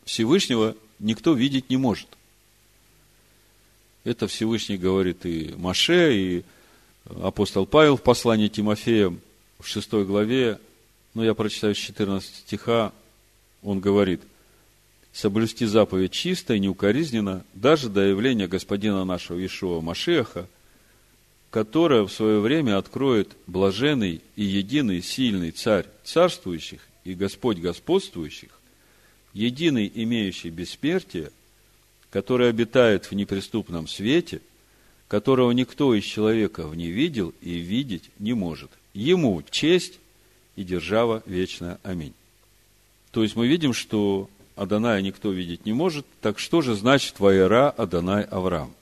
[0.06, 2.08] Всевышнего никто видеть не может.
[4.02, 6.44] Это Всевышний говорит и Маше, и
[7.04, 9.14] апостол Павел в послании Тимофея
[9.58, 10.58] в 6 главе,
[11.14, 12.92] но я прочитаю с 14 стиха,
[13.62, 14.22] он говорит,
[15.12, 20.46] соблюсти заповедь чисто и неукоризненно, даже до явления Господина нашего Ишуа Машеха,
[21.50, 28.48] которое в свое время откроет блаженный и единый сильный царь царствующих и Господь господствующих,
[29.34, 31.30] единый, имеющий бессмертие,
[32.10, 34.40] который обитает в неприступном свете,
[35.12, 38.70] которого никто из человеков не видел и видеть не может.
[38.94, 39.98] Ему честь
[40.56, 41.78] и держава вечная.
[41.82, 42.14] Аминь.
[43.10, 46.06] То есть мы видим, что Адоная никто видеть не может.
[46.22, 48.72] Так что же значит Ваера Адонай Авраам?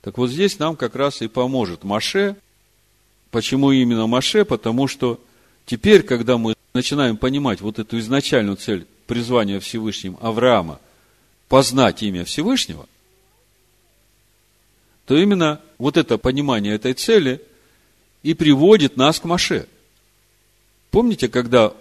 [0.00, 2.34] Так вот здесь нам как раз и поможет Маше.
[3.30, 4.44] Почему именно Маше?
[4.44, 5.20] Потому что
[5.66, 10.80] теперь, когда мы начинаем понимать вот эту изначальную цель призвание Всевышним Авраама
[11.48, 12.88] познать имя Всевышнего,
[15.08, 17.40] то именно вот это понимание этой цели
[18.22, 19.66] и приводит нас к Маше.
[20.90, 21.72] Помните, когда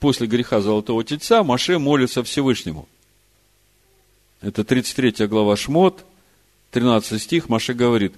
[0.00, 2.88] после греха Золотого Тельца Маше молится Всевышнему?
[4.40, 6.04] Это 33 глава Шмот,
[6.72, 8.14] 13 стих, Маше говорит,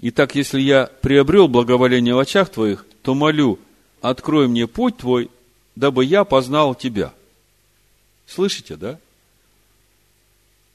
[0.00, 3.58] «Итак, если я приобрел благоволение в очах твоих, то молю,
[4.00, 5.30] открой мне путь твой,
[5.74, 7.12] дабы я познал тебя».
[8.24, 9.00] Слышите, да?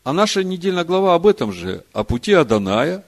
[0.07, 3.03] А наша недельная глава об этом же, о пути Аданая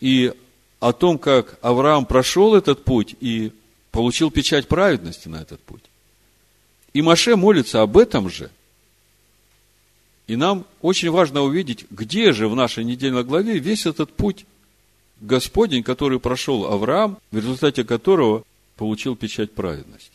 [0.00, 0.34] и
[0.80, 3.52] о том, как Авраам прошел этот путь и
[3.92, 5.84] получил печать праведности на этот путь.
[6.94, 8.50] И Маше молится об этом же.
[10.26, 14.44] И нам очень важно увидеть, где же в нашей недельной главе весь этот путь
[15.20, 18.42] Господень, который прошел Авраам, в результате которого
[18.74, 20.11] получил печать праведности.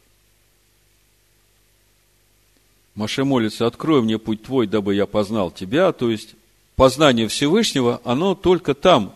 [2.98, 5.92] Маше молится, открой мне путь твой, дабы я познал тебя.
[5.92, 6.34] То есть,
[6.76, 9.16] познание Всевышнего, оно только там,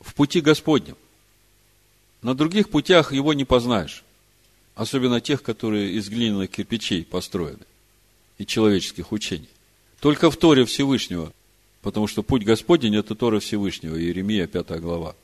[0.00, 0.96] в пути Господнем.
[2.22, 4.04] На других путях его не познаешь.
[4.74, 7.60] Особенно тех, которые из глиняных кирпичей построены
[8.38, 9.50] и человеческих учений.
[10.00, 11.30] Только в Торе Всевышнего,
[11.82, 15.14] потому что путь Господень– это Тора Всевышнего, Иеремия, 5 глава.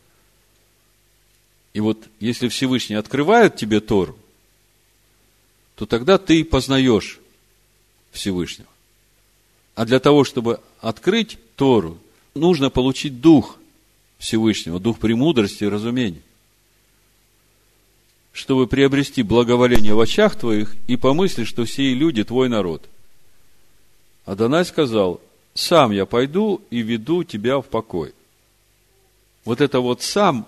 [1.73, 4.19] И вот если Всевышний открывает тебе Тору,
[5.77, 7.21] то тогда ты познаешь
[8.17, 8.69] Всевышнего.
[9.75, 11.99] А для того, чтобы открыть Тору,
[12.35, 13.59] нужно получить Дух
[14.19, 16.23] Всевышнего, Дух премудрости и разумения.
[18.33, 22.89] Чтобы приобрести благоволение в очах твоих и помыслить, что все люди твой народ.
[24.25, 25.21] Адонай сказал,
[25.55, 28.13] сам я пойду и веду тебя в покой.
[29.45, 30.47] Вот это вот сам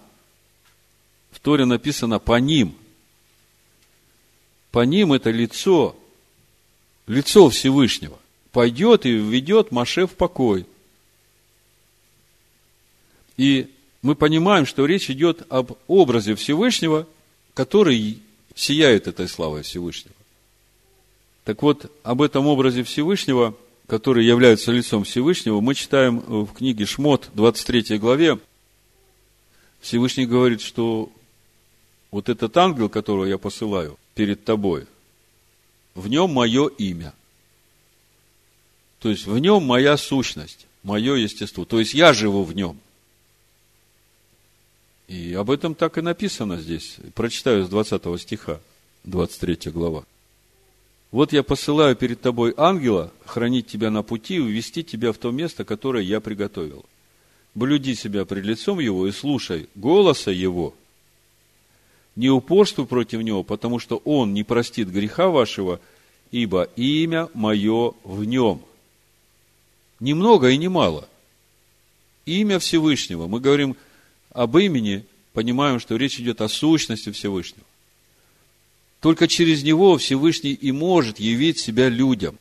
[1.30, 2.74] в Торе написано по ним.
[4.70, 5.96] По ним это лицо
[7.08, 8.18] лицо Всевышнего,
[8.52, 10.66] пойдет и введет Маше в покой.
[13.36, 13.68] И
[14.02, 17.06] мы понимаем, что речь идет об образе Всевышнего,
[17.54, 18.20] который
[18.54, 20.14] сияет этой славой Всевышнего.
[21.44, 23.56] Так вот, об этом образе Всевышнего,
[23.86, 28.38] который является лицом Всевышнего, мы читаем в книге Шмот, 23 главе.
[29.80, 31.10] Всевышний говорит, что
[32.10, 34.86] вот этот ангел, которого я посылаю перед тобой–
[35.98, 37.12] в нем мое имя.
[39.00, 40.66] То есть в нем моя сущность.
[40.84, 41.64] мое естество.
[41.64, 42.78] То есть я живу в нем.
[45.08, 46.96] И об этом так и написано здесь.
[47.14, 48.60] Прочитаю с 20 стиха,
[49.04, 50.04] 23 глава.
[51.10, 55.30] Вот я посылаю перед тобой ангела хранить тебя на пути и увести тебя в то
[55.30, 56.84] место, которое я приготовил.
[57.54, 60.74] Блюди себя пред лицом его и слушай голоса его.
[62.18, 65.80] Не упорствуй против него, потому что он не простит греха вашего,
[66.32, 68.60] ибо имя мое в нем.
[70.00, 71.08] Ни много и ни мало.
[72.26, 73.28] Имя Всевышнего.
[73.28, 73.76] Мы говорим
[74.30, 77.64] об имени, понимаем, что речь идет о сущности Всевышнего.
[78.98, 82.36] Только через него Всевышний и может явить себя людям.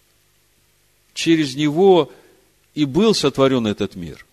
[1.13, 2.11] Через него
[2.73, 4.25] и был сотворен этот мир.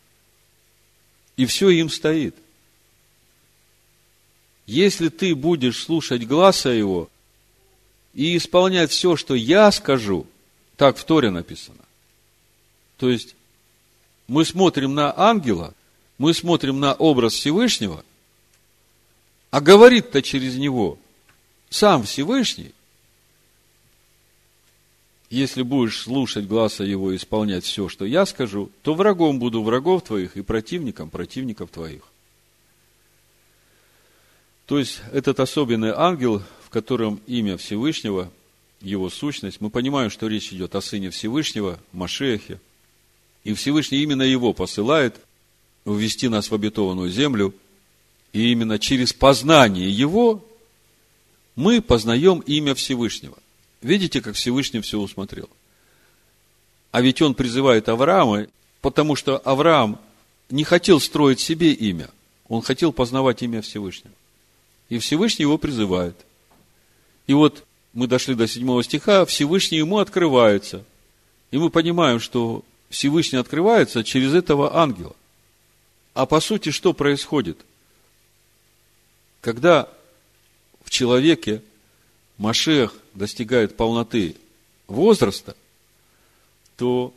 [1.37, 2.35] И все им стоит.
[4.67, 7.11] Если ты будешь слушать глаза его
[8.15, 10.27] и исполнять все, что я скажу,
[10.77, 11.85] так в Торе написано.
[12.97, 13.35] То есть,
[14.27, 15.75] мы смотрим на ангела,
[16.17, 18.05] мы смотрим на образ Всевышнего,
[19.51, 20.99] а говорит-то через него
[21.69, 22.73] сам Всевышний,
[25.29, 30.05] если будешь слушать глаза его и исполнять все, что я скажу, то врагом буду врагов
[30.05, 32.03] твоих и противником противников твоих.
[34.67, 38.31] То есть, этот особенный ангел, в котором имя Всевышнего,
[38.81, 42.61] его сущность, мы понимаем, что речь идет о Сыне Всевышнего, Машехе.
[43.43, 45.21] И Всевышний именно его посылает
[45.85, 47.55] ввести нас в обетованную землю.
[48.33, 50.45] И именно через познание его
[51.57, 53.37] мы познаем имя Всевышнего.
[53.81, 55.49] Видите, как Всевышний все усмотрел?
[56.91, 58.47] А ведь он призывает Авраама,
[58.81, 60.01] потому что Авраам
[60.51, 62.09] не хотел строить себе имя,
[62.49, 64.15] он хотел познавать имя Всевышнего.
[64.95, 66.15] И Всевышний его призывает.
[67.27, 67.65] И вот
[67.95, 70.85] мы дошли до седьмого стиха, Всевышний ему открывается.
[71.51, 75.17] И мы понимаем, что Всевышний открывается через этого ангела.
[76.13, 77.59] А по сути, что происходит?
[79.41, 79.89] Когда
[80.85, 81.61] в человеке
[82.39, 84.37] Машех достигает полноты
[84.87, 85.57] возраста,
[86.77, 87.13] то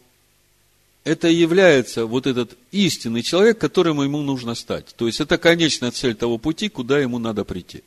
[1.07, 4.93] это является вот этот истинный человек, которым ему нужно стать.
[4.97, 7.81] То есть, это конечная цель того пути, куда ему надо прийти.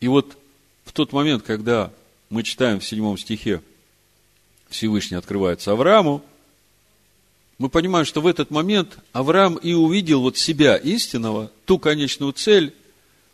[0.00, 0.36] И вот
[0.84, 1.90] в тот момент, когда
[2.28, 3.62] мы читаем в седьмом стихе,
[4.68, 6.22] Всевышний открывается Аврааму,
[7.56, 12.74] мы понимаем, что в этот момент Авраам и увидел вот себя истинного, ту конечную цель,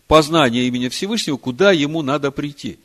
[0.06, 2.78] познания имени Всевышнего, куда ему надо прийти.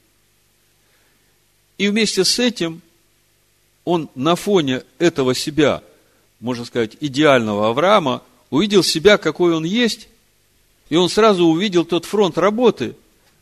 [1.78, 2.82] И вместе с этим
[3.88, 5.82] он на фоне этого себя,
[6.42, 10.10] можно сказать, идеального Авраама, увидел себя, какой он есть,
[10.90, 12.98] и он сразу увидел тот фронт работы,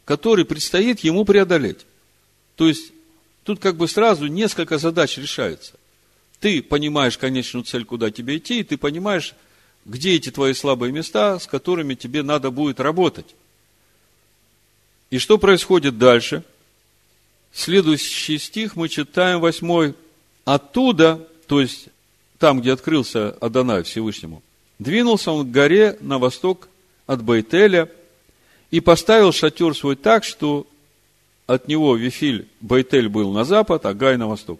[0.05, 1.87] который предстоит ему преодолеть.
[2.57, 2.91] То есть,
[3.43, 5.73] тут как бы сразу несколько задач решается.
[6.39, 9.33] Ты понимаешь конечную цель, куда тебе идти, и ты понимаешь,
[9.83, 13.33] где эти твои слабые места, с которыми тебе надо будет работать.
[15.09, 16.43] И что происходит дальше?
[17.51, 19.95] Следующий стих мы читаем, восьмой.
[20.45, 21.89] Оттуда, то есть
[22.37, 24.43] там, где открылся Адонай Всевышнему,
[24.77, 26.69] двинулся он к горе на восток
[27.07, 27.89] от Байтеля
[28.69, 30.67] и поставил шатер свой так, что
[31.47, 34.59] от него Вифиль Байтель был на запад, а Гай на восток.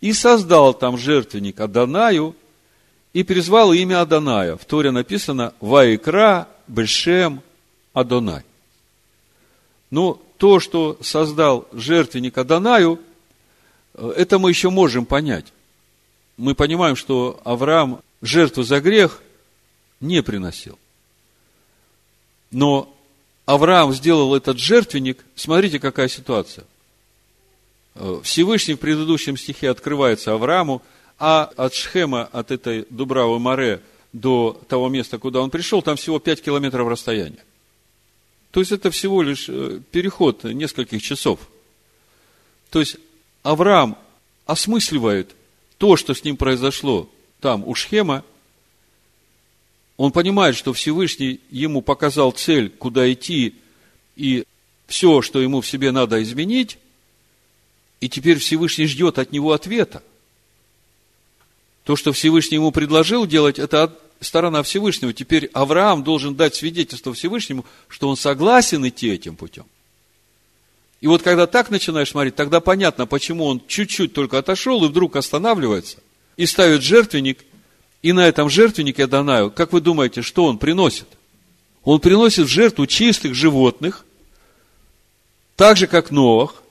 [0.00, 2.34] И создал там жертвенник Адонаю
[3.12, 4.56] и призвал имя Адоная.
[4.56, 7.42] В Торе написано «Ваикра Бешем
[7.92, 8.44] Адонай».
[9.90, 12.98] Но то, что создал жертвенник Адонаю–
[13.96, 15.46] это мы еще можем понять.
[16.36, 19.22] Мы понимаем, что Авраам жертву за грех
[20.00, 20.78] не приносил.
[22.50, 22.94] Но
[23.46, 26.64] Авраам сделал этот жертвенник, смотрите, какая ситуация.
[28.22, 30.82] Всевышний в предыдущем стихе открывается Аврааму,
[31.18, 33.80] а от Шхема, от этой Дубравы Море
[34.12, 37.42] до того места, куда он пришел, там всего 5 километров расстояния.
[38.50, 41.40] То есть это всего лишь э, переход нескольких часов.
[42.70, 42.96] То есть
[43.46, 43.96] Авраам
[44.44, 45.34] осмысливает
[45.78, 47.08] то, что с ним произошло
[47.40, 48.24] там, у Шхема,
[49.96, 53.54] он понимает, что Всевышний ему показал цель, куда идти,
[54.16, 54.44] и
[54.86, 56.78] все, что ему в себе надо изменить,
[58.00, 60.02] и теперь Всевышний ждет от него ответа.
[61.84, 65.12] То, что Всевышний ему предложил делать, это сторона Всевышнего.
[65.12, 69.66] Теперь Авраам должен дать свидетельство Всевышнему, что он согласен идти этим путем.
[71.00, 75.16] И вот когда так начинаешь смотреть, тогда понятно, почему он чуть-чуть только отошел и вдруг
[75.16, 75.98] останавливается
[76.36, 77.44] и ставит жертвенник,
[78.02, 81.06] и на этом жертвеннике Адонаю, как вы думаете, что он приносит?
[81.82, 84.04] Он приносит в жертву чистых животных,
[85.54, 86.62] так же, как Новых,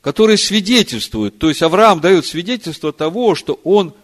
[0.00, 3.94] которые свидетельствуют, то есть Авраам дает свидетельство того, что он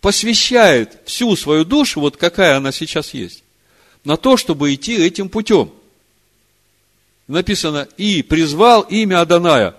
[0.00, 3.44] посвящает всю свою душу, вот какая она сейчас есть,
[4.04, 5.70] на то, чтобы идти этим путем.
[7.32, 9.74] Написано, и призвал имя Аданая.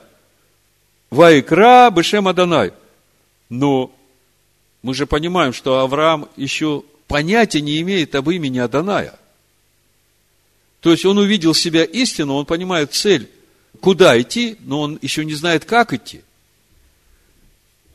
[1.11, 2.73] Вайкра Бешем Аданай.
[3.47, 3.93] Но
[4.81, 9.13] мы же понимаем, что Авраам еще понятия не имеет об имени Аданая.
[10.79, 13.29] То есть он увидел себя истину, он понимает цель,
[13.81, 16.21] куда идти, но он еще не знает, как идти.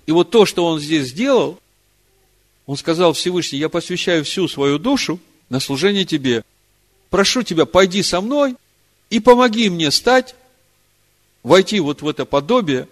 [0.07, 1.59] И вот то, что он здесь сделал,
[2.65, 6.45] он сказал Всевышний, я посвящаю всю свою душу на служение тебе.
[7.11, 8.55] Прошу тебя, пойди со мной
[9.11, 10.35] и помоги мне стать,
[11.43, 12.89] войти вот в это подобие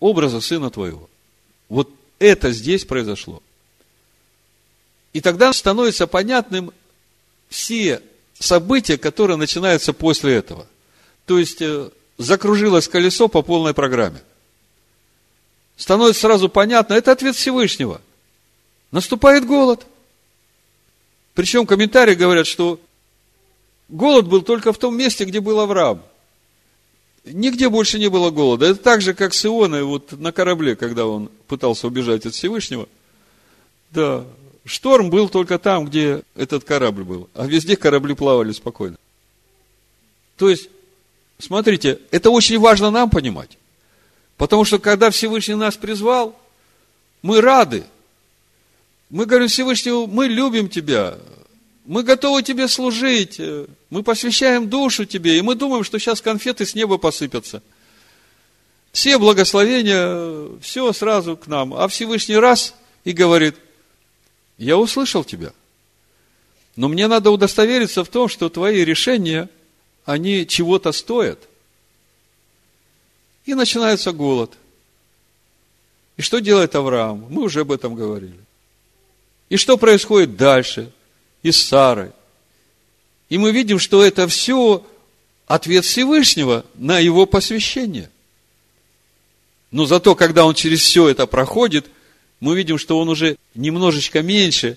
[0.00, 1.08] образа сына твоего.
[1.68, 3.42] Вот это здесь произошло.
[5.12, 6.72] И тогда становится понятным
[7.48, 8.02] все
[8.38, 10.66] события, которые начинаются после этого.
[11.26, 14.22] То есть, э, закружилось колесо по полной программе.
[15.76, 18.00] Становится сразу понятно, это ответ Всевышнего–
[18.90, 19.86] наступает голод.
[21.34, 22.80] Причем комментарии говорят, что
[23.88, 26.02] голод был только в том месте, где был Авраам.
[27.24, 28.66] Нигде больше не было голода.
[28.66, 32.88] Это так же, как с Ионой вот на корабле, когда он пытался убежать от Всевышнего.
[33.90, 34.24] Да,
[34.64, 37.28] шторм был только там, где этот корабль был.
[37.34, 38.96] А везде корабли плавали спокойно.
[40.36, 40.68] То есть,
[41.38, 43.58] смотрите, это очень важно нам понимать.
[44.36, 46.38] Потому что, когда Всевышний нас призвал,
[47.22, 47.84] мы рады–
[49.08, 51.18] мы говорим Всевышнему, мы любим Тебя,
[51.86, 53.40] мы готовы Тебе служить,
[53.90, 57.62] мы посвящаем душу Тебе, и мы думаем, что сейчас конфеты с неба посыпятся.
[58.92, 61.74] Все благословения, все сразу к нам.
[61.74, 62.74] А Всевышний раз
[63.04, 63.54] и говорит,
[64.58, 65.52] я услышал Тебя,
[66.74, 69.48] но мне надо удостовериться в том, что Твои решения,
[70.04, 71.38] они чего-то стоят.
[73.44, 74.52] И начинается голод.
[76.16, 77.26] И что делает Авраам?
[77.30, 78.40] Мы уже об этом говорили.
[79.50, 80.90] И что происходит дальше?
[81.46, 82.10] И с Сарой.
[83.28, 84.84] И мы видим, что это все
[85.46, 88.10] ответ Всевышнего на его посвящение.
[89.70, 91.86] Но зато, когда он через все это проходит,
[92.40, 94.76] мы видим, что он уже немножечко меньше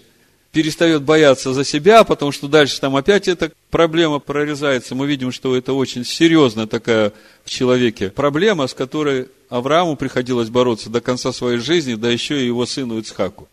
[0.51, 4.93] перестает бояться за себя, потому что дальше там опять эта проблема прорезается.
[4.93, 7.13] Мы видим, что это очень серьезная такая
[7.43, 12.45] в человеке проблема, с которой Аврааму приходилось бороться до конца своей жизни, да еще и
[12.45, 13.47] его сыну Ицхаку.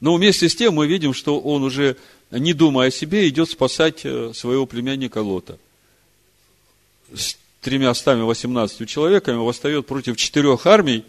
[0.00, 1.96] Но вместе с тем мы видим, что он уже,
[2.30, 5.58] не думая о себе, идет спасать э, своего племянника Лота.
[7.12, 11.04] С тремя стами восемнадцатью человеками восстает против четырех армий,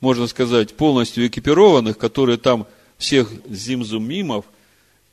[0.00, 2.66] можно сказать, полностью экипированных, которые там
[2.98, 4.44] всех зимзумимов,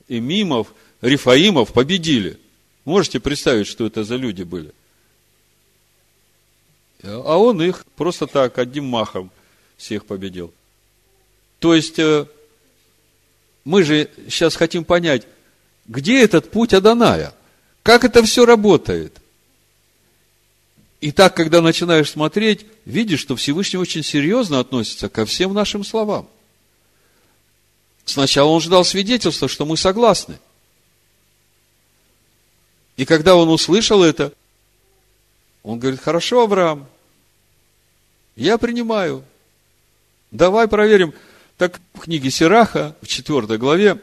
[0.07, 2.37] мимов, рифаимов победили.
[2.85, 4.71] Можете представить, что это за люди были?
[7.03, 9.31] А он их просто так, одним махом
[9.77, 10.53] всех победил.
[11.59, 12.25] То есть, э,
[13.65, 15.27] мы же сейчас хотим понять,
[15.87, 17.33] где этот путь Аданая?
[17.83, 19.17] Как это все работает?
[21.01, 26.27] И так, когда начинаешь смотреть, видишь, что Всевышний очень серьезно относится ко всем нашим словам.
[28.03, 30.39] Сначала он ждал свидетельства, что мы согласны.
[32.97, 34.33] И когда он услышал это,
[35.63, 36.87] он говорит, хорошо, Авраам,
[38.35, 39.23] я принимаю.
[40.31, 41.13] Давай проверим,
[41.59, 43.99] так в книге Сираха, в 4 главе,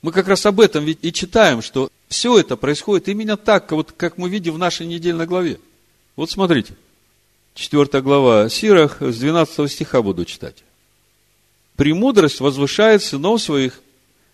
[0.00, 3.90] мы как раз об этом ведь и читаем, что все это происходит именно так, вот
[3.90, 5.58] как мы видим в нашей недельной главе.
[6.14, 6.74] Вот смотрите,
[7.54, 10.62] 4 глава Сирах, с 12 стиха буду читать.
[11.74, 13.80] «Премудрость возвышает сынов своих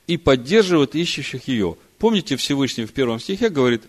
[0.07, 1.79] и поддерживает ищущих ее».
[1.97, 3.85] Помните, Всевышний в первом стихе говорит,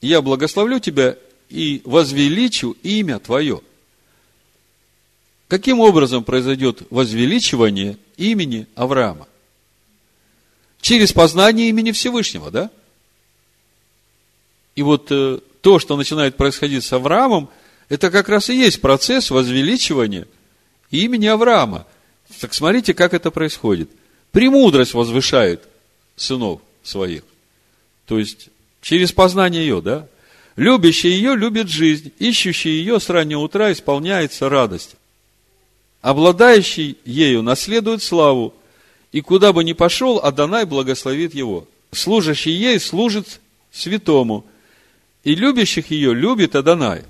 [0.00, 1.16] «Я благословлю тебя
[1.48, 3.60] и возвеличу имя твое».
[5.54, 9.28] Каким образом произойдет возвеличивание имени Авраама?
[10.80, 12.72] Через познание имени Всевышнего, да?
[14.74, 17.48] И вот э, то, что начинает происходить с Авраамом,
[17.88, 20.26] это как раз и есть процесс возвеличивания
[20.90, 21.86] имени Авраама.
[22.40, 23.88] Так смотрите, как это происходит.
[24.32, 25.62] Премудрость возвышает
[26.16, 27.22] сынов своих.
[28.06, 28.48] То есть,
[28.82, 30.08] через познание ее, да?
[30.56, 34.96] Любящий ее любит жизнь, ищущий ее с раннего утра исполняется радость
[36.04, 38.52] обладающий ею наследует славу,
[39.10, 41.66] и куда бы ни пошел, Адонай благословит его.
[41.92, 43.40] Служащий ей служит
[43.72, 44.44] святому,
[45.22, 47.04] и любящих ее любит Адонай.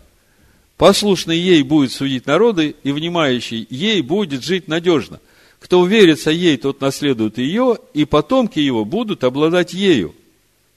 [0.77, 5.19] Послушный ей будет судить народы, и внимающий ей будет жить надежно.
[5.59, 10.15] Кто уверится ей, тот наследует ее, и потомки его будут обладать ею.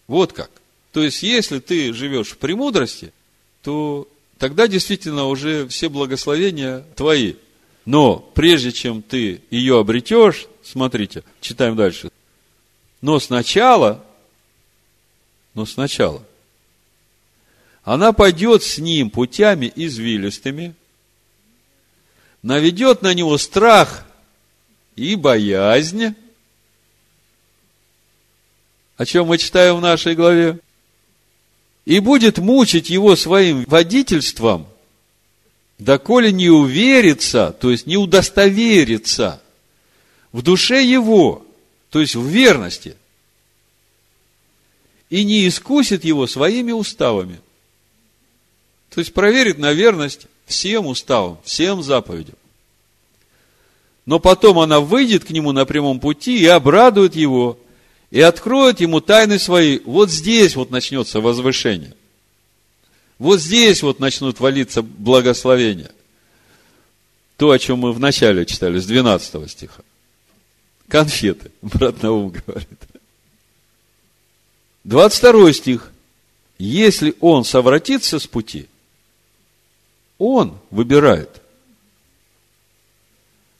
[0.08, 0.50] Вот как.
[0.92, 3.14] То есть, если ты живешь в премудрости,
[3.62, 4.08] то
[4.40, 7.36] тогда действительно уже все благословения твои–
[7.88, 12.12] но прежде чем ты ее обретешь, смотрите, читаем дальше.
[13.00, 14.04] Но сначала,
[15.54, 16.22] но сначала,
[17.86, 20.76] она пойдет с ним путями извилистыми,
[22.42, 24.06] наведет на него страх
[24.98, 26.14] и боязнь.
[28.98, 30.60] О чем мы читаем в нашей главе?
[31.86, 34.68] И будет мучить его своим водительством,
[35.78, 39.42] доколе не уверится, то есть не удостоверится
[40.32, 41.46] в душе его,
[41.90, 42.96] то есть в верности,
[45.10, 47.40] и не искусит его своими уставами.
[48.94, 52.36] То есть проверит на верность всем уставам, всем заповедям.
[54.06, 57.60] Но потом она выйдет к нему на прямом пути и обрадует его,
[58.10, 59.80] и откроет ему тайны свои.
[59.84, 61.94] Вот здесь вот начнется возвышение.
[63.20, 65.92] Вот здесь вот начнут валиться благословения.
[67.38, 69.84] То, о чем мы в начале читали, с 12 стиха.
[70.88, 72.80] Конфеты, брат Наум говорит.
[74.84, 75.92] 22 стих.
[76.58, 78.68] Если он совратится с пути,
[80.18, 81.42] он выбирает.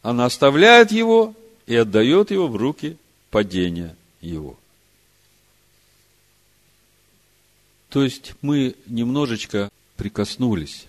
[0.02, 1.36] Она оставляет его
[1.68, 2.98] и отдает его в руки
[3.30, 4.58] падения его.
[7.90, 10.86] То есть мы немножечко прикоснулись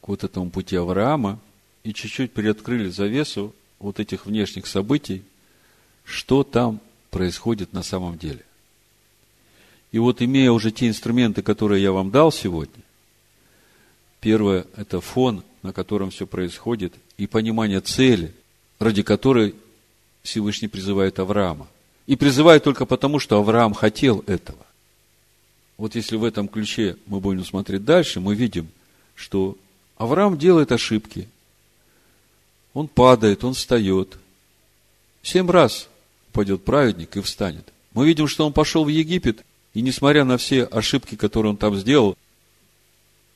[0.00, 1.38] к вот этому пути Авраама
[1.84, 5.22] и чуть-чуть приоткрыли завесу вот этих внешних событий,
[6.04, 6.80] что там
[7.10, 8.44] происходит на самом деле.
[9.92, 12.82] И вот имея уже те инструменты, которые я вам дал сегодня,
[14.20, 18.32] первое– это фон, на котором все происходит, и понимание цели,
[18.78, 19.54] ради которой
[20.22, 21.68] Всевышний призывает Авраама.
[22.06, 24.64] И призывает только потому, что Авраам хотел этого.
[25.82, 28.68] Вот если в этом ключе мы будем смотреть дальше, мы видим,
[29.16, 29.58] что
[29.96, 31.28] Авраам делает ошибки.
[32.72, 34.16] Он падает, он встает.
[35.24, 35.88] Семь раз
[36.28, 37.72] упадет праведник и встанет.
[37.94, 41.74] Мы видим, что он пошел в Египет, и несмотря на все ошибки, которые он там
[41.74, 42.16] сделал,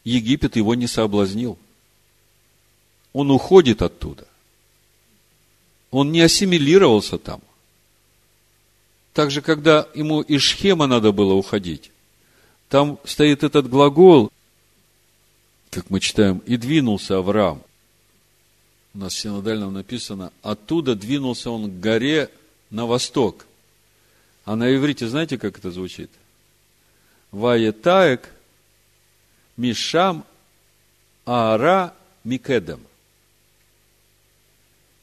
[0.04, 1.58] Египет его не соблазнил.
[3.12, 4.24] Он уходит оттуда.
[5.90, 7.40] Он не ассимилировался там.
[9.14, 11.90] Также, когда ему из Шхема надо было уходить,
[12.68, 14.32] там стоит этот глагол,
[15.70, 17.62] как мы читаем, и двинулся Авраам.
[18.94, 22.30] У нас в синодальном написано, оттуда двинулся он к горе
[22.70, 23.46] на восток.
[24.46, 26.10] А на иврите знаете, как это звучит?
[27.30, 28.30] Ваетаек
[29.56, 30.24] Мишам
[31.26, 31.94] Аара
[32.24, 32.80] Микедем.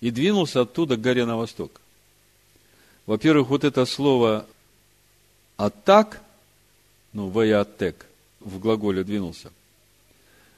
[0.02, 1.80] И двинулся оттуда к горе на восток.
[3.06, 4.48] Во-первых, вот это слово
[5.58, 6.23] «атак»,
[7.14, 8.06] ну, «ваятек»,
[8.40, 9.52] в глаголе двинулся,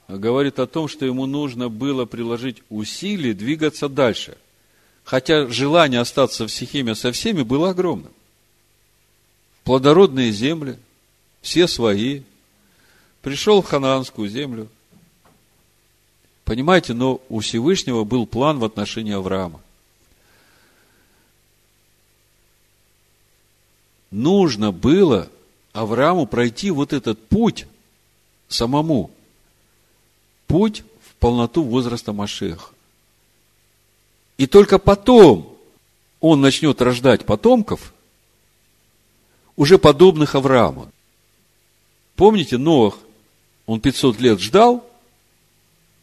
[0.08, 4.38] говорит о том, что ему нужно было приложить усилия двигаться дальше.
[5.04, 8.12] Хотя желание остаться в Сихиме со всеми было огромным.
[9.64, 10.78] Плодородные земли,
[11.42, 12.24] все свои.
[13.22, 14.68] Пришел в ханаанскую землю.
[16.44, 19.62] Понимаете, но у Всевышнего был план в отношении Авраама.
[24.16, 25.30] нужно было
[25.76, 27.68] Аврааму пройти вот этот путь
[28.48, 29.12] самому.
[30.48, 32.72] Путь в полноту возраста Машеха.
[34.38, 35.54] И только потом
[36.22, 37.94] он начнет рождать потомков,
[39.58, 40.90] уже подобных Аврааму.
[42.16, 42.98] Помните, Ноах,
[43.66, 44.90] он 500 лет ждал,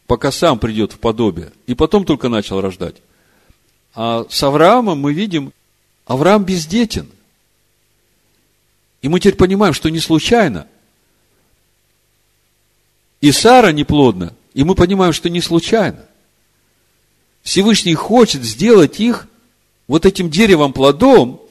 [0.05, 2.97] пока сам придет в подобие, и потом только начал рождать.
[3.95, 5.51] А с Авраамом мы видим,
[6.05, 7.09] Авраам бездетен–
[9.03, 10.65] и мы теперь понимаем, что не случайно.
[13.19, 16.05] И Сара неплодна, и мы понимаем, что не случайно.
[17.43, 19.27] Всевышний хочет сделать их
[19.87, 21.41] вот этим деревом плодом,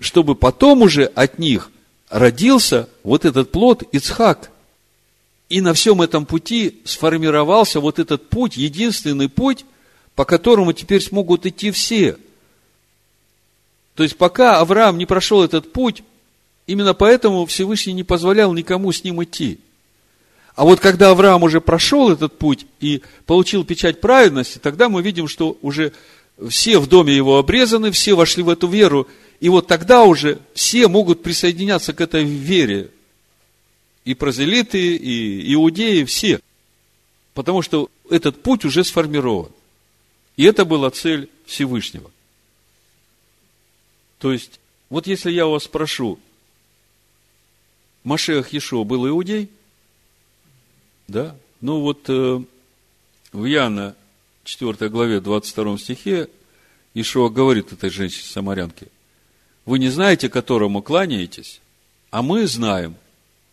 [0.00, 1.70] чтобы потом уже от них
[2.08, 4.50] родился вот этот плод Ицхак.
[5.48, 9.64] И на всем этом пути сформировался вот этот путь, единственный путь,
[10.16, 12.18] по которому теперь смогут идти все–
[14.00, 16.02] то есть, пока Авраам не прошел этот путь,
[16.66, 19.60] именно поэтому Всевышний не позволял никому с ним идти.
[20.54, 25.28] А вот когда Авраам уже прошел этот путь и получил печать праведности, тогда мы видим,
[25.28, 25.92] что уже
[26.48, 29.06] все в доме его обрезаны, все вошли в эту веру,
[29.38, 32.88] и вот тогда уже все могут присоединяться к этой вере.
[34.06, 36.40] И прозелиты, и иудеи, все.
[37.34, 39.50] Потому что этот путь уже сформирован.
[40.38, 42.10] И это была цель Всевышнего.
[44.20, 44.60] То есть,
[44.90, 46.20] вот если я вас спрошу,
[48.04, 49.50] Машех Ешо был иудей?
[51.08, 51.34] Да?
[51.60, 52.42] Ну вот э,
[53.32, 53.96] в Яна
[54.44, 56.28] 4 главе 22 стихе
[56.94, 58.88] Ишуа говорит этой женщине-самарянке,
[59.64, 61.60] вы не знаете, которому кланяетесь,
[62.10, 62.96] а мы знаем.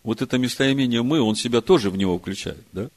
[0.02, 2.88] Вот это местоимение «мы», он себя тоже в него включает, да?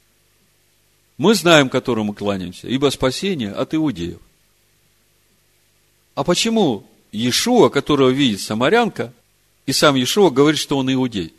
[1.18, 4.18] Мы знаем, которому кланяемся, ибо спасение от иудеев.
[6.14, 9.12] А почему Иешуа, которого видит самарянка,
[9.66, 11.32] и сам Иешуа говорит, что он иудей?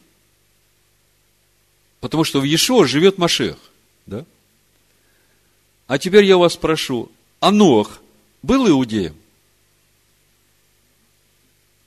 [2.00, 3.58] Потому что в Иешуа живет Машех,
[4.06, 4.26] да?
[5.88, 8.00] А теперь я вас спрошу, а Нох
[8.42, 9.16] был иудеем?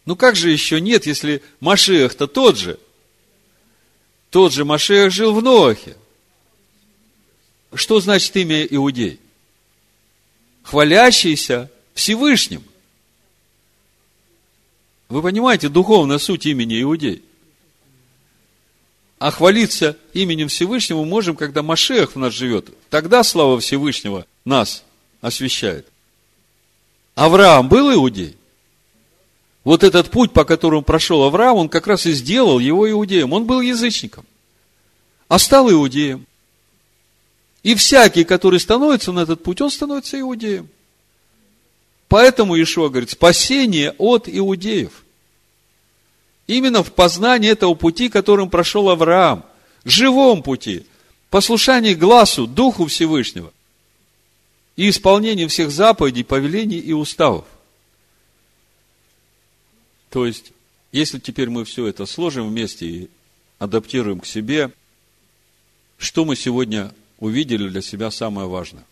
[0.05, 2.79] Ну как же еще нет, если Машех-то тот же?
[4.31, 5.97] Тот же Машех жил в Нохе.
[7.75, 9.21] Что значит имя Иудей?
[10.63, 12.65] Хвалящийся Всевышним.
[15.09, 17.23] Вы понимаете духовная суть имени Иудей?
[19.19, 22.69] А хвалиться именем Всевышнего мы можем, когда Машех в нас живет.
[22.91, 24.85] Тогда слава Всевышнего нас
[25.23, 25.87] освещает.
[27.15, 28.37] Авраам был иудей?
[29.65, 33.33] Вот этот путь, по которому прошел Авраам, он как раз и сделал его иудеем.
[33.33, 34.27] Он был язычником,
[35.29, 36.27] а стал иудеем.
[37.63, 40.69] И всякий, который становится на этот путь, он становится иудеем.
[42.09, 45.05] Поэтому Ишуа говорит, спасение от иудеев.
[46.47, 49.45] Именно в познании этого пути, которым прошел Авраам.
[49.85, 50.87] Живом пути.
[51.31, 53.53] Послушании глазу, Духу Всевышнего.
[54.77, 57.47] И исполнении всех заповедей, повелений и уставов.
[60.11, 60.53] То есть,
[60.93, 63.11] если теперь мы все это сложим вместе и
[63.59, 64.71] адаптируем к себе,
[65.99, 68.85] что мы сегодня увидели для себя самое важное.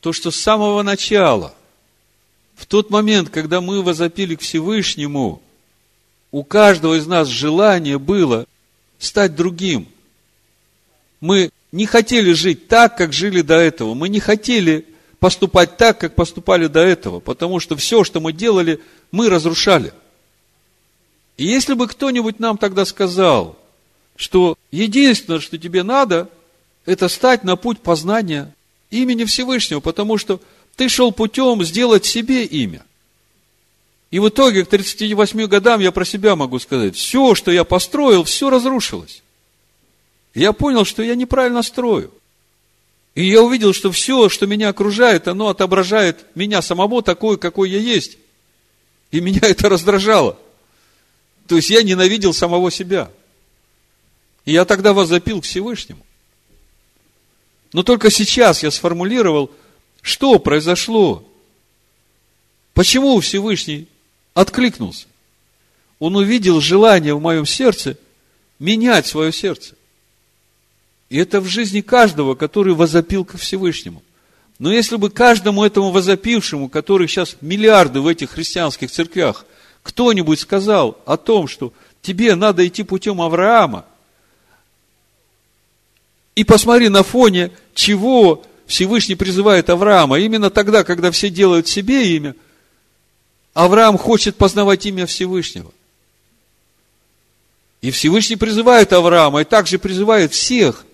[0.00, 1.54] То, что с самого начала,
[2.54, 5.42] в тот момент, когда мы возопили к Всевышнему,
[6.30, 8.46] у каждого из нас желание было
[8.98, 9.88] стать другим.
[11.20, 13.94] Мы не хотели жить так, как жили до этого.
[13.94, 14.86] Мы не хотели
[15.18, 18.80] поступать так, как поступали до этого, потому что все, что мы делали,
[19.10, 19.92] мы разрушали.
[21.36, 23.58] И если бы кто-нибудь нам тогда сказал,
[24.16, 26.28] что единственное, что тебе надо,
[26.84, 28.54] это стать на путь познания
[28.90, 30.40] имени Всевышнего, потому что
[30.76, 32.84] ты шел путем сделать себе имя.
[34.10, 38.24] И в итоге к 38 годам я про себя могу сказать, все, что я построил,
[38.24, 39.22] все разрушилось.
[40.34, 42.12] Я понял, что я неправильно строю.
[43.14, 47.78] И я увидел, что все, что меня окружает, оно отображает меня самого такой, какой я
[47.78, 48.16] есть.
[49.10, 50.38] И меня это раздражало.
[51.48, 53.10] То есть я ненавидел самого себя.
[54.44, 56.04] И я тогда возопил к Всевышнему.
[57.72, 59.50] Но только сейчас я сформулировал,
[60.02, 61.24] что произошло.
[62.74, 63.88] Почему Всевышний
[64.34, 65.06] откликнулся?
[65.98, 67.98] Он увидел желание в моем сердце
[68.58, 69.74] менять свое сердце.
[71.10, 74.02] И это в жизни каждого, который возопил ко Всевышнему.
[74.58, 79.44] Но если бы каждому этому возопившему, которых сейчас миллиарды в этих христианских церквях,
[79.82, 83.84] кто-нибудь сказал о том, что тебе надо идти путем Авраама–
[86.38, 90.20] и посмотри, на фоне чего Всевышний призывает Авраама.
[90.20, 92.36] Именно тогда, когда все делают себе имя,
[93.54, 95.72] Авраам хочет познавать имя Всевышнего.
[97.80, 100.86] И Всевышний призывает Авраама, и также призывает всех.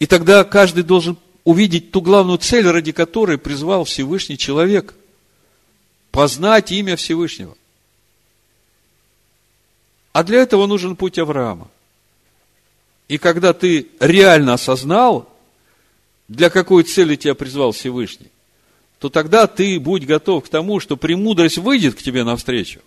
[0.00, 4.92] И тогда каждый должен увидеть ту главную цель, ради которой призвал Всевышний человек.
[6.10, 7.56] Познать имя Всевышнего.
[10.12, 11.70] А для этого нужен путь Авраама.
[13.08, 15.32] И когда ты реально осознал,
[16.28, 18.30] для какой цели тебя призвал Всевышний,
[18.98, 22.80] то тогда ты будь готов к тому, что премудрость выйдет к тебе навстречу.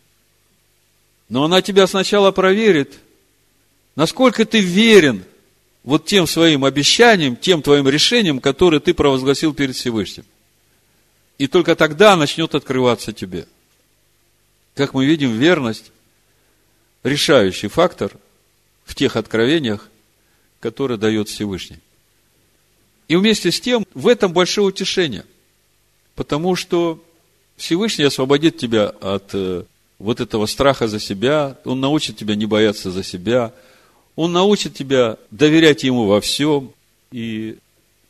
[1.30, 3.00] Но она тебя сначала проверит,
[3.96, 5.24] насколько ты верен
[5.84, 10.26] вот тем своим обещаниям, тем твоим решениям, которые ты провозгласил перед Всевышним.
[11.38, 13.48] И только тогда начнет открываться тебе.
[14.76, 15.92] Как мы видим, верность–
[17.04, 18.12] решающий фактор
[18.86, 19.90] в тех откровениях,
[20.60, 21.80] которое дает Всевышний.
[23.08, 25.26] И вместе с тем, в этом большое утешение.
[26.16, 27.04] Потому что
[27.58, 29.64] Всевышний освободит тебя от э,
[29.98, 33.54] вот этого страха за себя, Он научит тебя не бояться за себя,
[34.16, 36.72] Он научит тебя доверять Ему во всем,
[37.12, 37.58] и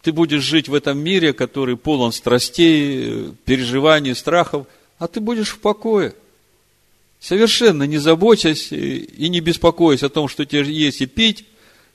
[0.02, 5.60] ты будешь жить в этом мире, который полон страстей, переживаний, страхов, а ты будешь в
[5.60, 6.14] покое.
[7.20, 11.46] Совершенно не заботясь и не беспокоясь о том, что тебе есть и пить,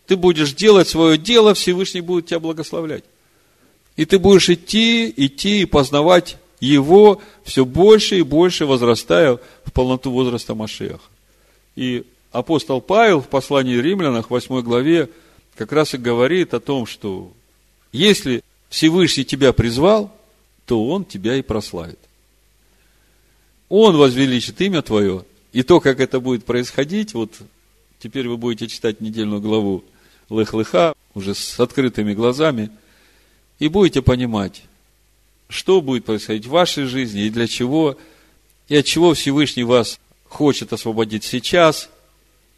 [0.07, 3.05] ты будешь делать свое дело, Всевышний будет тебя благословлять.
[3.97, 10.11] И ты будешь идти, идти и познавать Его все больше и больше, возрастая в полноту
[10.11, 11.01] возраста Машеха.
[11.77, 15.09] И апостол Павел в послании римлянах, в 8 главе,
[15.57, 17.33] как раз и говорит о том, что
[17.93, 20.15] если Всевышний тебя призвал,
[20.67, 21.99] то Он тебя и прославит.
[23.69, 27.33] Он возвеличит имя твое, и то, как это будет происходить, вот
[28.01, 29.85] теперь вы будете читать недельную главу
[30.35, 32.71] Лых-Лыха, уже с открытыми глазами,
[33.59, 34.63] и будете понимать,
[35.49, 37.97] что будет происходить в вашей жизни и для чего,
[38.69, 41.89] и от чего Всевышний вас хочет освободить сейчас,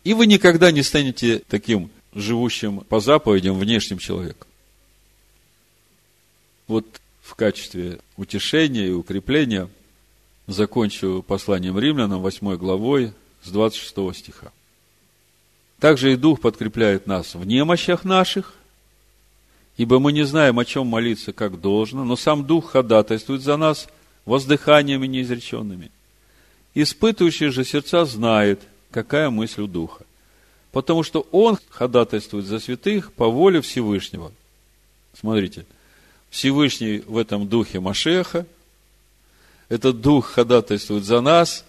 [0.05, 4.49] и вы никогда не станете таким живущим по заповедям внешним человеком.
[6.67, 6.87] Вот
[7.23, 9.69] в качестве утешения и укрепления
[10.47, 13.13] закончу посланием римлянам 8 главой
[13.43, 14.53] с 26 стиха.
[15.79, 18.55] Также и Дух подкрепляет нас в немощах наших,
[19.77, 23.89] ибо мы не знаем, о чем молиться, как должно, но сам Дух ходатайствует за нас
[24.25, 25.91] воздыханиями неизреченными.
[26.75, 30.05] Испытывающий же сердца знает, какая мысль у Духа,
[30.73, 34.33] потому что Он ходатайствует за святых по воле Всевышнего.
[35.19, 35.67] Смотрите,
[36.31, 38.47] Всевышний в этом Духе Машеха,
[39.69, 41.65] этот Дух ходатайствует за нас,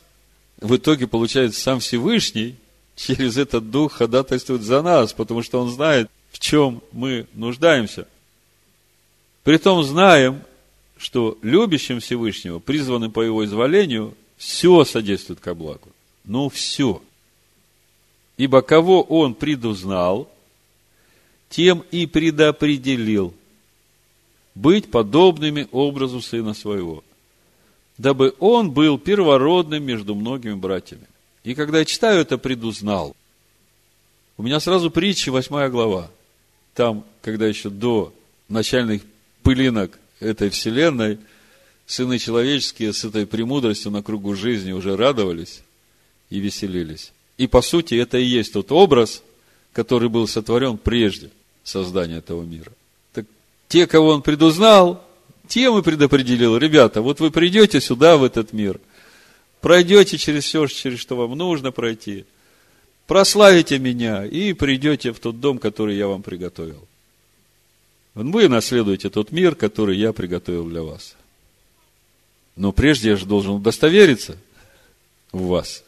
[0.61, 2.55] в итоге получается сам Всевышний
[2.97, 8.07] через этот Дух ходатайствует за нас, потому что Он знает, в чем мы нуждаемся.
[9.43, 10.41] Притом знаем,
[10.97, 15.89] что любящим Всевышнего, призванным по Его изволению, все содействует ко благу.
[16.25, 17.01] Ну, все.
[18.35, 20.29] Ибо кого Он предузнал,
[21.49, 23.33] тем и предопределил
[24.55, 27.03] быть подобными образу Сына Своего,
[27.99, 31.05] дабы Он был первородным между многими братьями.
[31.47, 33.15] И когда я читаю это «предузнал»,
[34.35, 36.11] у меня сразу притча, восьмая глава
[36.73, 38.13] там, когда еще до
[38.49, 39.01] начальных
[39.43, 41.19] пылинок этой вселенной,
[41.85, 45.61] сыны человеческие с этой премудростью на кругу жизни уже радовались
[46.29, 47.13] и веселились.
[47.37, 49.23] И по сути это и есть тот образ,
[49.71, 51.29] который был сотворен прежде
[51.63, 52.73] создания этого мира.
[53.13, 53.25] Так
[53.69, 55.01] те, кого он предузнал,
[55.47, 56.57] тем и предопределил.
[56.57, 58.81] Ребята, вот вы придете сюда, в этот мир,
[59.67, 62.25] пройдете через все, через что вам нужно пройти–
[63.07, 66.85] прославите меня и придете в тот дом, который я вам приготовил.
[68.13, 71.15] Вы наследуете тот мир, который я приготовил для вас.
[72.55, 74.37] Но прежде я же должен удостовериться
[75.31, 75.83] в вас.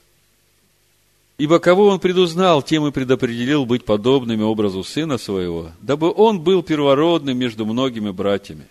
[1.38, 6.63] Ибо кого он предузнал, тем и предопределил быть подобными образу сына своего, дабы он был
[6.63, 8.67] первородным между многими братьями.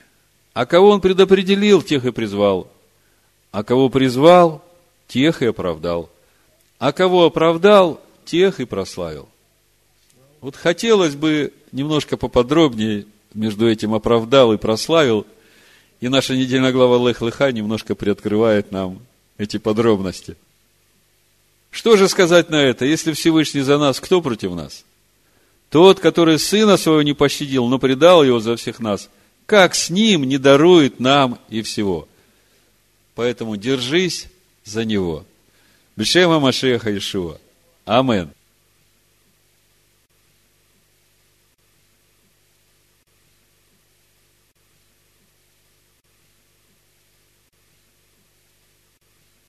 [0.52, 2.70] А кого он предопределил, тех и призвал.
[3.50, 4.62] А кого призвал,
[5.08, 6.10] тех и оправдал.
[6.78, 9.28] А кого оправдал, тех и прославил.
[10.40, 15.26] Вот хотелось бы немножко поподробнее между этим оправдал и прославил,
[16.00, 19.00] и наша недельная глава Лех Леха немножко приоткрывает нам
[19.36, 20.36] эти подробности.
[21.70, 22.84] Что же сказать на это?
[22.84, 24.84] Если Всевышний за нас, кто против нас?
[25.70, 29.10] Тот, который сына своего не пощадил, но предал его за всех нас,
[29.44, 32.08] как с ним не дарует нам и всего?
[33.14, 34.28] Поэтому держись
[34.68, 35.24] за него.
[35.96, 37.38] Бешема Машеха Ишуа.
[37.84, 38.30] Амен.